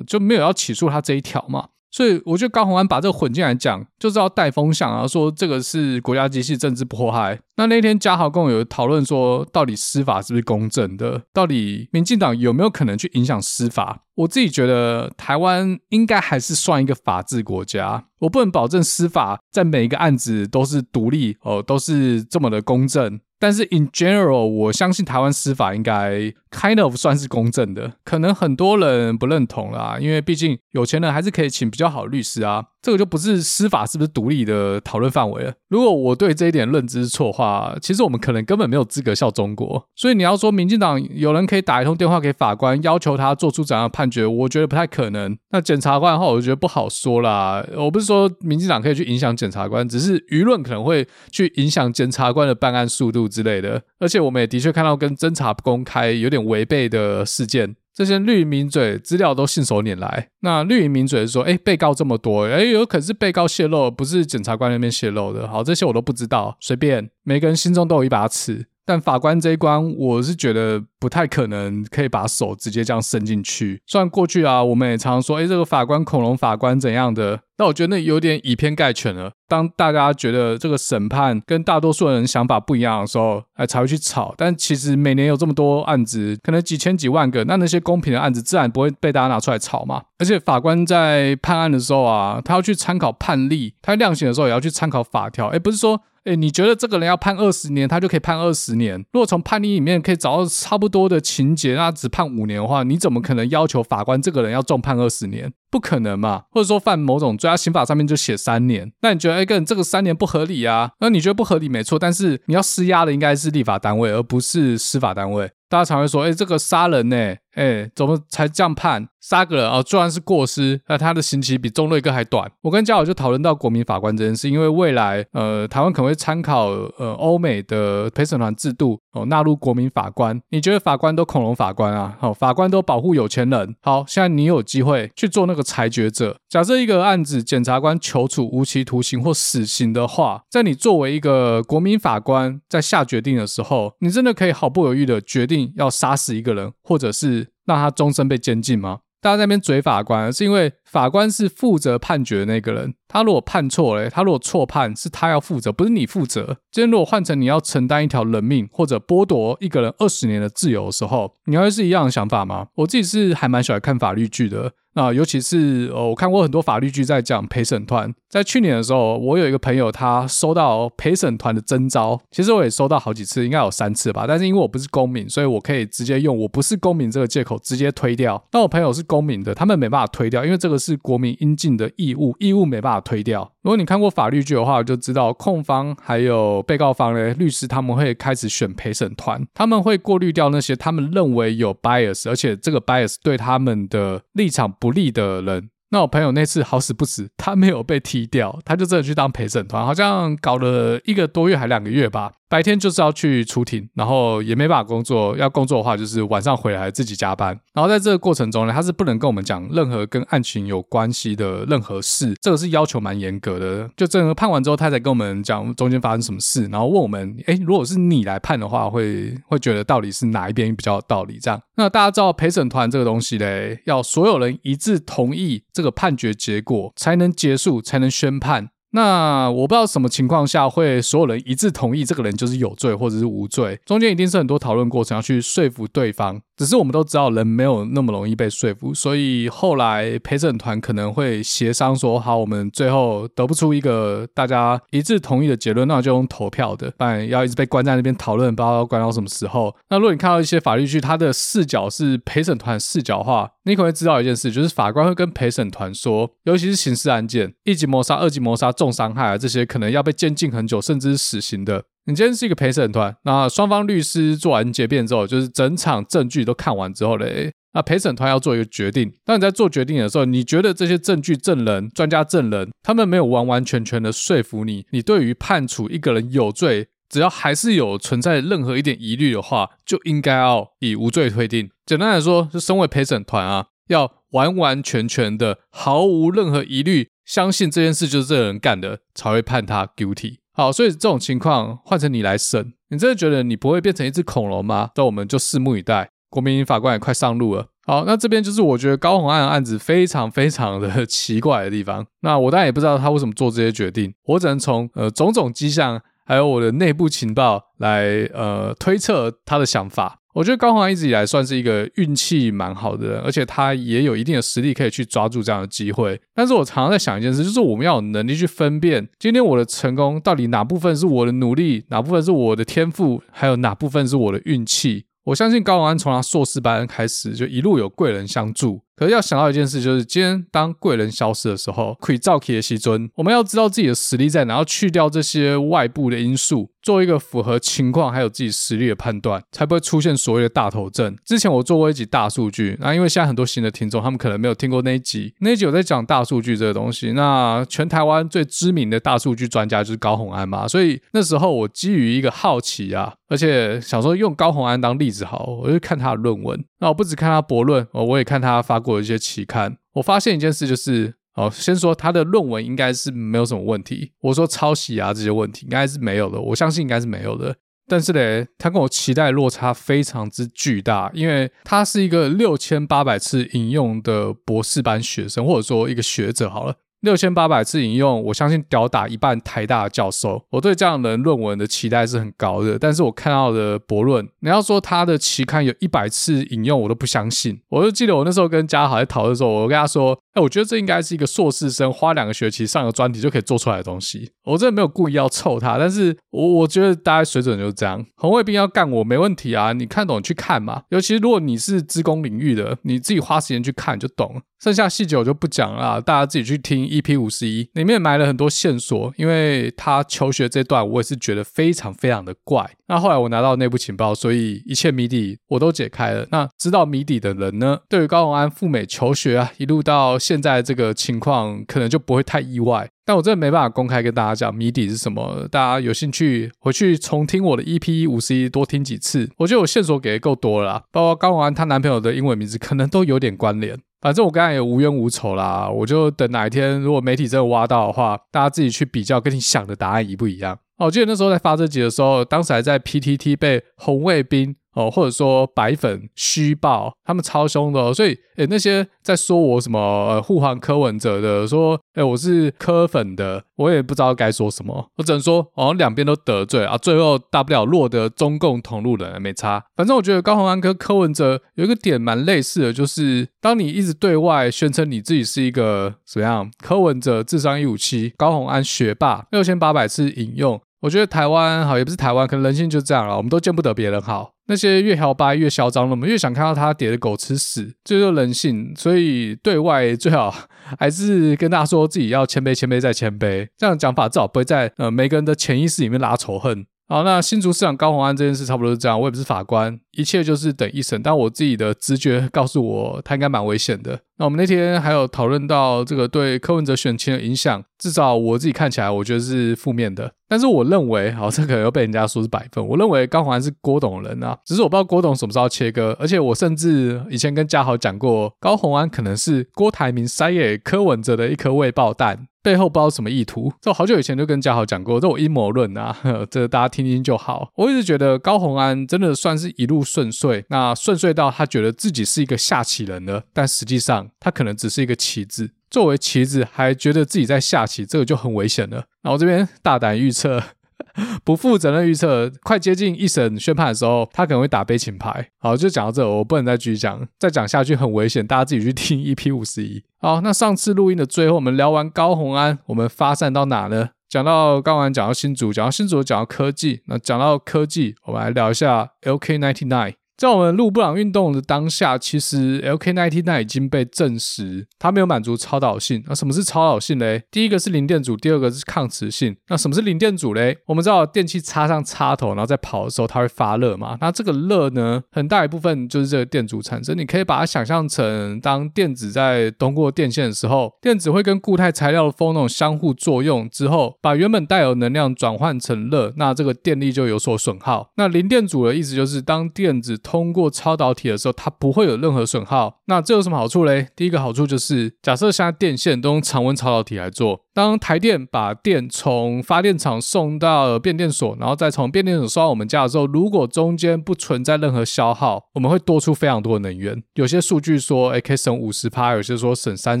[0.06, 1.68] 就没有要起诉他这一条嘛。
[1.90, 7.40] 所以我觉得高虹安把这个混进来讲，就是要带风向啊，说这个是国家机器政治迫害。
[7.56, 11.22] 那那天嘉豪跟我有讨论说，到底司法是不是公正的？
[11.32, 14.04] 到底民进党有没有可能去影响司法？
[14.14, 18.04] 我自己觉得台湾应该还是算一个法治国家。
[18.20, 23.20] 我不能保证司法在每一个案子都是独立哦，都是这么的公正。
[23.38, 27.94] 但是 in general，我相信台湾司法应该 kind of 算是公正的。
[28.04, 32.64] 可能很多人不认同啦，因为毕竟有钱人还是可以请比较好律师啊。
[32.80, 35.52] 这个就不是司法是不是独立的讨论范围了。
[35.68, 39.88] 如果我对这一点认知是错的话，其实我们可能根本没有资格笑中国。
[39.96, 45.36] 所以你要说民进党有人可以打一通电话给法官，要求他做出怎样的判决，我觉得不太可能。
[45.50, 47.64] 那检察官的话，我觉得不好说啦。
[47.76, 53.82] 我不是说民进党可以去影响检察官，只是舆论可能会去影响检察官的办案速度之类的。
[53.98, 57.74] 而且我们也的确看到跟侦查不公开有点违背的事件。
[57.98, 60.28] 这些绿营名嘴资料都信手拈来。
[60.42, 65.48] 那绿营名嘴说：“哎，被告这么多，哎，有可能是被告泄露，不是检察官那边泄露的。
[65.48, 67.10] 好，这些我都不知道，随便。
[67.24, 73.82] 每个人心中都有一把尺。”但法官这一关，我是觉得不太可能可以把手直接这样伸进去。
[73.86, 79.32] 虽然过去啊，我们也常常说，哎，这个法官恐龙法官怎样的，但我觉得那有点以偏概全了。
[79.46, 84.32] 当大家觉得这个审判跟大多数人想法不一样的时候，哎，才会去吵。
[84.38, 90.04] 但其实每年有这么多案子，可能几千几万个，那那些公平的案子自然不会被大家拿出来吵嘛。
[90.18, 95.48] 而且法官在判案的时候啊，他要去参考判例，他量刑的时候也要去参考法条。
[95.48, 96.00] 哎，不是说。
[96.28, 99.02] 哎，你觉得这个人要判二十年，他就可以判二十年？
[99.12, 105.50] 如果从判例里面可以找到差不多的情节，那只判五年的话，你怎么可能要求法官这个人要重判二十年？
[105.70, 106.44] 不可能嘛？
[106.50, 110.90] 或者说犯某种罪，他刑法上面就写三年，那你觉得哎，个这个三年不合理啊？
[111.00, 115.50] 那你觉得不合理没错，但是你要施压的应该是立法单位，而不是司法单位。
[115.70, 117.34] 大家常会说，哎，这个杀人呢？
[117.54, 119.08] 哎，怎么才这样判？
[119.20, 122.50] 杀个人啊，虽然是过失，那他的刑期比中瑞哥还短。
[122.62, 130.40] 我跟嘉豪就讨论到国民法官这件事，因为未来呃，台湾可能会参考呃欧美的陪审团制度哦，纳入国民法官。
[130.50, 132.16] 你觉得法官都恐龙法官啊？
[132.20, 133.74] 好，法官都保护有钱人。
[133.82, 136.38] 好，现在你有机会去做那个裁决者。
[136.48, 149.00] 假设一个案子，检察官求处无期徒刑或死刑的话，在你作为一个国民法官在下决定的时候，你真的可以毫不犹豫的决定要杀死一个人，或者是让他终身被监禁吗？
[149.20, 152.94] 大家在那边嘴法官，是因为法官是负责判决的那个人。
[153.08, 156.58] 他如果判错了，他如果错判，是他要负责，不是你负责。
[156.70, 162.68] 今天如果换成你要承担一条人命，或者剥夺一个人二十年的自由的时候，你还会是一样的想法吗？
[162.76, 164.72] 我自己是还蛮喜欢看法律剧的。
[164.94, 168.14] 那尤其是呃，我看过很多法律剧在讲陪审团。
[168.28, 174.26] 在去年的时候，我有一个朋友，他收到陪审团的征召，其实我也收到好几次，应该有三次吧。
[174.28, 178.42] 但是因为我不是公民，所以我可以直接用我不是公民这个借口直接推掉。
[178.52, 183.50] 那我朋友是公民的，他们没办法推掉，因为这个是国民应尽的义务，义务没办法推掉。
[183.62, 195.70] 如果你看过法律剧的话，就知道控方还有被告方的律师他们会开始选陪审团，他们会过滤掉那些他们认为有 bias，而且这个 bias 对他们的立场不利的人。
[195.90, 202.32] 那我朋友那次好死不死，他没有被踢掉，他就真的去当陪审团，好像搞了一个多月还两个月吧。
[202.48, 205.36] 白天就是要去出庭，然后也没办法工作。
[205.36, 207.58] 要工作的话，就是晚上回来自己加班。
[207.74, 213.90] 然后在这个过程中呢，他是不能跟我们讲任何跟案情有关系的任何事，这个是要求蛮严格的。
[213.96, 221.38] 就整个判完之后，他才跟我们讲中间发生什么事，然后问我们：诶，如果是你来判的话，会会觉得到底是哪一边比较有道理？
[221.38, 221.60] 这样。
[221.76, 228.70] 那大家知道陪审团这个东西嘞，要所有人一致同意这个判决结果才能结束，才能宣判。
[228.90, 236.40] 那我不知道什么情况下会所有人一致同意这个人就是有罪或者是无罪，中间一定是很多讨论过程要去说服对方。
[236.58, 249.74] 只是我们都知道人没有那么容易被说服，所以后来陪审团可能会协商说，好，我们最后得不出一个大家一致同意的结论，那就用投票的，不然要一直被关在那边讨论，不知道要关到什么时候。
[249.88, 258.68] 那如果你看到一些法律剧，它的视角是陪审团视角的话，你可能会知道一件事，就是法官会跟陪审团说，尤其是刑事案件，一级谋杀、二级谋杀。
[258.78, 261.82] 重伤害啊，这些可能要被监禁很久，甚至是死刑的。
[262.08, 269.12] 你今天是一个陪审团，那双方律师做完结辩之后，就是整场证据都看完之后嘞，那陪审团要做一个决定。
[269.26, 281.68] 当你在做决定的时候，你觉得这些证据、证人、专家证人，他们没有完完全全的说服你，你对于判处一个人有罪，只要还是有存在任何一点疑虑的话，就应该要以无罪推定。
[281.84, 283.66] 简单来说，就身为陪审团啊。
[283.88, 290.40] 要完完全全的毫无任何疑虑，相信这件事就是这个人干的，才会判他 guilty。
[290.58, 294.90] 好，所以这种情况换成你来审，你真的觉得你不会变成一只恐龙吗？
[294.96, 296.10] 那我们就拭目以待。
[296.30, 297.68] 国民法官也快上路了。
[297.86, 302.04] 好，那这边就是我觉得高洪案案子非常非常的奇怪的地方。
[302.22, 310.17] 那我当然也不知道他为什么做这些决定，我只能从呃种种迹象，还有我的内部情报来呃推测他的想法。
[310.34, 316.20] 我觉得高宏安一直以来算是一个运气蛮好的人，而且他也有一定的实力可以去抓住这样的机会。
[316.34, 325.06] 但是我常常在想一件事，就是我们要有能力去分辨今天我的成功到底哪部分是我的努力，哪部分是我的天赋，还有哪部分是我的运气。
[325.24, 328.82] 我相信高宏安从他硕士班开始就一路有贵人相助。
[328.98, 341.16] 可是要想到一件事，就是今天当贵人消失的时候，可以照起的西尊，我们要知道自己的实力在哪，要去掉这些外部的因素，做一个符合情况还有自己实力的判断，才不会出现所谓的大头症。
[341.24, 347.12] 之前我做过一集大数据，那因为现在很多新的听众，他们可能没有听过那一集，那一集我在讲大数据这个东西。
[347.12, 356.64] 那全台湾最知名的大数据专家就是高虹安嘛，所以那时候我基于一个好奇啊，而且想说用高虹安当例子好，我就看他的论文。
[356.80, 359.76] 那我不只看他博论哦，我也看他发过一些期刊。
[359.92, 364.12] 我发现一件事，就是哦，先说他的论文应该是没有什么问题。
[364.20, 367.54] 我说抄袭啊这些问题应该是没有的，我相信应该是没有的。
[367.86, 376.76] 但是嘞，他跟我期待落差非常之巨大，因为他是一个六千八百次引用的博士班学生，或者说一个学者好了。
[377.00, 380.44] 六千八百次引用，我相信吊打一半台大的教授。
[380.50, 387.60] 我对这样的论文的期待是很高的，但是我看到的博论，你要说他的期刊有一百次引用，我都不相信。
[387.68, 390.18] 我就记得我那时候跟嘉豪在讨论的时候，我跟他说。
[390.34, 394.30] 哎我觉得这应该是一个硕士生花两个学期上个专题就可以做出来的东西。
[394.48, 398.04] 我真的没有故意要臭他，但是我我觉得大家水准就是这样。
[398.16, 400.82] 红卫兵要干我没问题啊，你看懂去看嘛。
[400.88, 404.40] 尤其如果你是职工领域的，你自己花时间去看就懂了。
[404.60, 409.12] 剩下细节我就不讲了，大家自己去听 EP 五十一，里面埋了很多线索。
[409.16, 412.70] 因为他求学这段，我也是觉得非常非常的怪。
[412.88, 416.26] 那后来我拿到内部情报，所以一切谜底我都解开了。
[416.30, 420.18] 那知道谜底的人呢，对于高虹安赴美求学啊，一路到。
[420.18, 425.46] 现在这个情况可能就不会太意外，但我真的没办法公开跟大家讲谜底是什么。
[425.50, 429.30] 大家有兴趣回去重听我的 EP 五十一，多听几次。
[429.38, 433.78] 我觉得我线索给的够多了啦，包括高虹安她男朋友的英文名字可能都有点关联。
[434.00, 440.54] 反正我刚才也无冤无仇啦，我就等哪一天如果媒体真的挖到的话，大家自己去比较，跟你想的答案一不一样。
[440.76, 444.54] 哦，我记得那时候在发这集的时候，当时还在 PTT 被红卫兵。
[444.74, 459.64] 哦，或者说白粉虚报，他们超凶的哦，所以诶，那些在说我什么呃护航柯文哲的，说诶我是柯粉的，我也不知道该说什么，我只能说哦两边都得罪啊，最后大不了落得中共同路人，没差。
[459.76, 474.32] 反正我觉得高虹安跟柯文哲有一个点蛮类似的，就是当你一直对外宣称你自己是一个怎么样，柯文哲智商一五七，高虹安学霸六千八百次引用，我觉得台湾好也不是台湾，可能人性就这样了，我们都见不得别人好。
[474.46, 478.72] 那些越嚣掰越嚣张了，我们越想看到他跌的狗吃屎，这就是人性。
[478.76, 480.34] 所以对外最好
[480.78, 486.64] 还是跟大家说自己要谦卑，谦卑再谦卑，这样讲法至少不会在呃每个人的潜意识里面拉仇恨。
[486.90, 491.02] 好，那新竹市长高虹安这件事差不多是这样，我也不是法官，一切就是等一审。
[491.02, 494.00] 但我自己的直觉告诉我，他应该蛮危险的。
[494.16, 500.10] 那我们那天还有讨论到这个对柯文哲选情的影响，至少我自己看起来，我觉得是负面的。
[500.30, 502.66] 但是我认为，好，这可能又被人家说是百分。
[502.66, 505.94] 我认为高虹安是郭董人啊，只是我不知道郭董什么时候切割。
[506.00, 513.52] 而且我甚至以前跟嘉豪讲过，高虹安可能是郭台铭塞给柯文哲的一颗未爆弹，背后不知道什么意图。
[513.60, 515.94] 这好久以前就跟嘉豪讲过，这我阴谋论啊，
[516.30, 517.50] 这大家听听就好。
[517.56, 525.50] 我一直觉得高红安真的算是一路顺遂，那顺遂到他觉得自己是一个下棋人了，但实际上他可能只是一个棋子。
[525.70, 528.84] 作为棋子，还觉得自己在下棋，这个就很危险了。
[529.02, 530.42] 那我这边大胆预测，
[531.24, 535.30] 不负责任预测，快接近一审宣判的时候，他可能会打悲情牌。
[535.38, 539.82] 好，就讲到这，我不能再继续讲，再讲下去很危险，大家自己去听 EP 五十一。
[540.00, 543.90] 好，那上次录音的最后，我们聊完高红安，我们发散到哪呢？
[544.08, 546.82] 讲到高虹安，讲到新竹，讲到新竹，讲到科技。
[546.86, 549.94] 那讲到科技，我们来聊一下 LK ninety nine。
[550.18, 556.02] 在我们录布朗运动的当下，其实 LK99 已经被证实，它没有满足超导性。
[556.08, 557.22] 那什么是超导性嘞？
[557.30, 559.36] 第一个是零电阻，第二个是抗磁性。
[559.46, 560.58] 那什么是零电阻嘞？
[560.66, 563.96] 我们知道电器插上插头，然后在跑的时候，它会发热嘛。
[564.00, 566.98] 那这个热呢，很大一部分就是这个电阻产生。
[566.98, 577.92] 你可以把它想象成，当电子在通过电线的时候，电子会跟固态材料的风洞相互作用之后，把原本带有能量转换成热，那这个电力就有所损耗。
[577.96, 582.80] 那零电阻的意思就是，当电子通过超导体的时候，它不会有任何损耗。
[582.86, 583.88] 那这有什么好处嘞？
[583.94, 597.02] 第一个好处就是，假设现在电线都用常温超导体来做，当台电把电从发电厂送到变电所，然后再从变电所送到我们家的时候，如果中间不存在任何消耗，我们会多出非常多能源。
[597.14, 600.00] 有些数据说，哎，可以省五十趴，有些说省三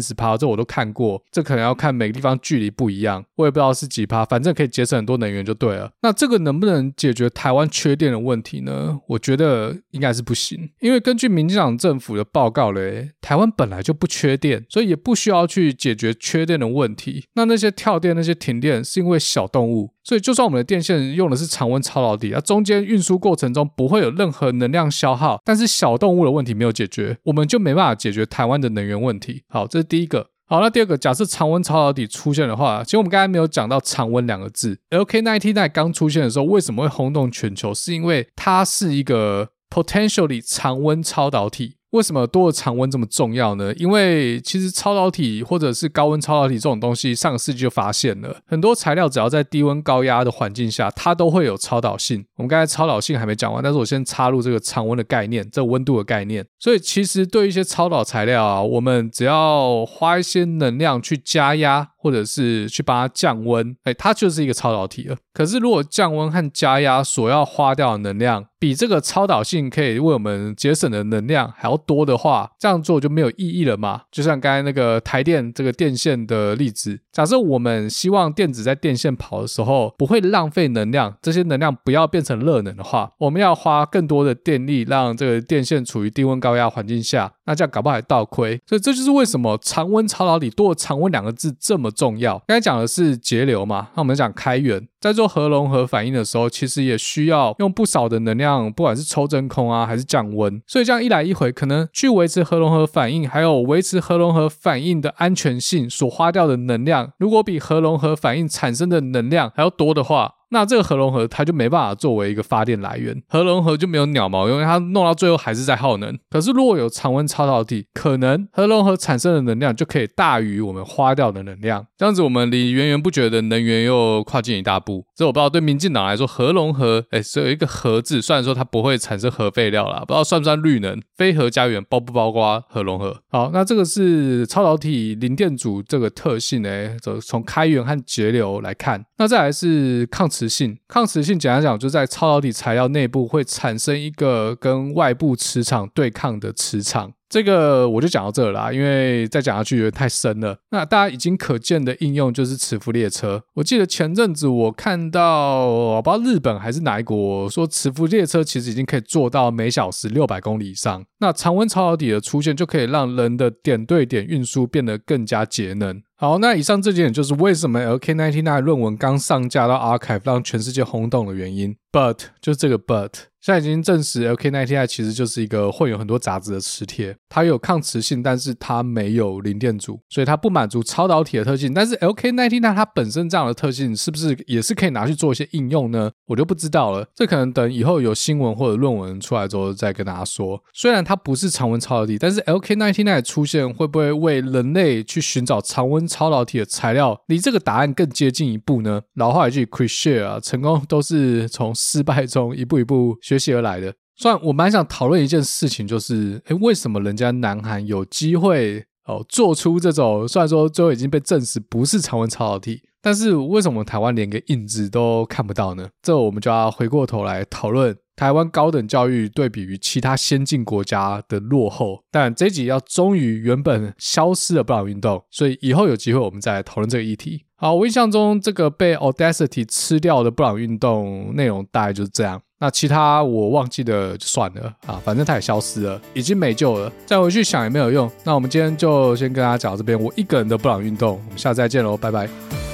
[0.00, 1.20] 十趴，这我都看过。
[1.32, 5.90] 这可能要看每个地方距离不一样，我也不知道是几趴，反正可以节省很多能源就对了。
[6.02, 9.00] 那这个能不能解决台湾缺电的问题呢？
[9.08, 17.24] 我觉得应该是不行，因为根据民进党政府的报告嘞，台湾本来就不缺电，所以也不需要去解决缺电的问题。
[17.34, 29.42] 那那些跳电、那些停电是因为小动物，所以就算我们的电线用的是常温超导体，啊，中间运输过程中不会有任何能量消耗，但是小动物的问题没有解决，我们就没办法解决台湾的能源问题。
[29.48, 30.28] 好，这是第一个。
[30.50, 34.78] 好，那第二个，假设常温超导体出现的话，其实我们刚才没有讲到常温两个字。
[34.88, 37.74] LK99 刚出现的时候，为什么会轰动全球？
[37.74, 41.76] 是因为它是一个 potentially 常温超导体。
[41.90, 43.72] 为什么多的常温这么重要呢？
[43.74, 52.24] 因为其实超导体或者是高温超导体这种东西，上个世纪就发现了很多材料，只要在低温高压的环境下，它都会有超导性。
[52.36, 56.46] 我们刚才超导性还没讲完，但是我先插入这个常温的概念，这温度的概念。
[56.58, 61.88] 所以其实对一些超导材料啊，我们只要花一些能量去加压。
[62.00, 65.16] 或者是去帮它降温，哎，它就是一个超导体了。
[65.34, 74.02] 可是如果降温和加压所要花掉的能量，比这个超导性可以为我们节省的能量还要多的话，这样做就没有意义了嘛？
[74.10, 87.32] 就像刚才那个台电这个电线的例子，假设我们希望电子在电线跑的时候不会浪费能量，这些能量不要变成热能的话，我们要花更多的电力让这个电线处于低温高压环境下。
[87.46, 92.42] 那这样搞不好还倒亏，所以这就是为什么常温超导里多了“常温”两个字这么重要。
[92.46, 100.62] 刚才讲的是节流嘛，那我们讲开源，在做核融合反应的时候，其实也需要用不少的能量，不管是抽真空啊，还是降温。
[100.66, 116.18] 所以这样一来一回，可能去维持核融合反应，还有维持核融合反应的安全性所花掉的能量，如果比核融合反应产生的能量还要多的话，那这个核融合它就没办法作为一个发电来源，核融合就没有鸟毛，因为它弄到最后还是在耗能。
[116.30, 125.04] 可是如果有常温超导体，可能核融合产生的能量就可以大于我们花掉的能量，这样子我们离源源不绝的能源又跨进一大步。
[125.14, 130.98] 这我不知道对民进党来说，核融合哎，只有一个核字，虽然说它不会产生核废料啦，不知道算不算绿能？
[131.16, 133.20] 非核家园包不包括核融合？
[133.30, 140.26] 好，那这个是超导体零电阻这个特性呢，就从开源和节流来看，那再来是抗。
[140.38, 147.12] 磁性，抗磁性，简单讲，就在超导体材料内部会产生一个跟外部磁场对抗的磁场。
[147.28, 150.56] 这个我就讲到这啦，因为再讲下去有点太深了。
[150.70, 153.42] 那大家已经可见的应用就是磁浮列车。
[153.54, 161.04] 我记得前阵子我看到，我不知道日本还是哪一国说磁浮列车其实已经可以做到每小时六百公里以上。
[161.18, 166.00] 那常温超导体的出现就可以让人的点对点运输变得更加节能。
[166.20, 171.76] 好，那以上这几点就是为什么 LK99 论文刚上架到 Archive 让全世界轰动的原因。
[171.92, 173.27] But 就是这个 but。
[173.48, 181.72] 现在已经证实，LK99 其实就是一个混有很多杂质的磁铁，它有抗磁性，但是它没有零电阻，所以它不满足超导体的特性。
[181.72, 186.10] 但是 LK99 它本身这样的特性，是不是也是可以拿去做一些应用呢？
[186.26, 190.62] 我就不知道了，这可能等以后有新闻或者论文出来之后再跟大家说。
[190.74, 199.00] 虽然它不是常温超导体，但是 LK99 的出现会不会为人类去寻找常温超导体的材料，离这个答案更接近一步呢？
[199.14, 203.94] 老话一句，Chris share 啊，成功都是从失败中一步一步学习而来的。
[204.16, 215.88] 虽然我蛮想讨论一件事情，就是，诶，为什么人家南韩有机会哦做出这种，虽然说最后已经被证实不是常温超导体，但是为什么台湾连个印子都看不到呢？
[216.02, 222.00] 这我们就要回过头来讨论台湾高等教育对比于其他先进国家的落后。
[222.10, 227.44] 但这集要忠于原本消失的布朗运动，所以以后有机会我们再来讨论这个议题。
[227.54, 232.42] 好，我印象中这个被 Audacity 吃掉的布朗运动内容大概就是这样。
[232.58, 238.10] 那其他我忘记的就算了啊，反正他也消失了，已经没救了，再回去想也没有用。
[238.24, 242.67] 那我们今天就先跟大家讲到这边，我一个人的布朗运动，我们下次再见喽，拜拜。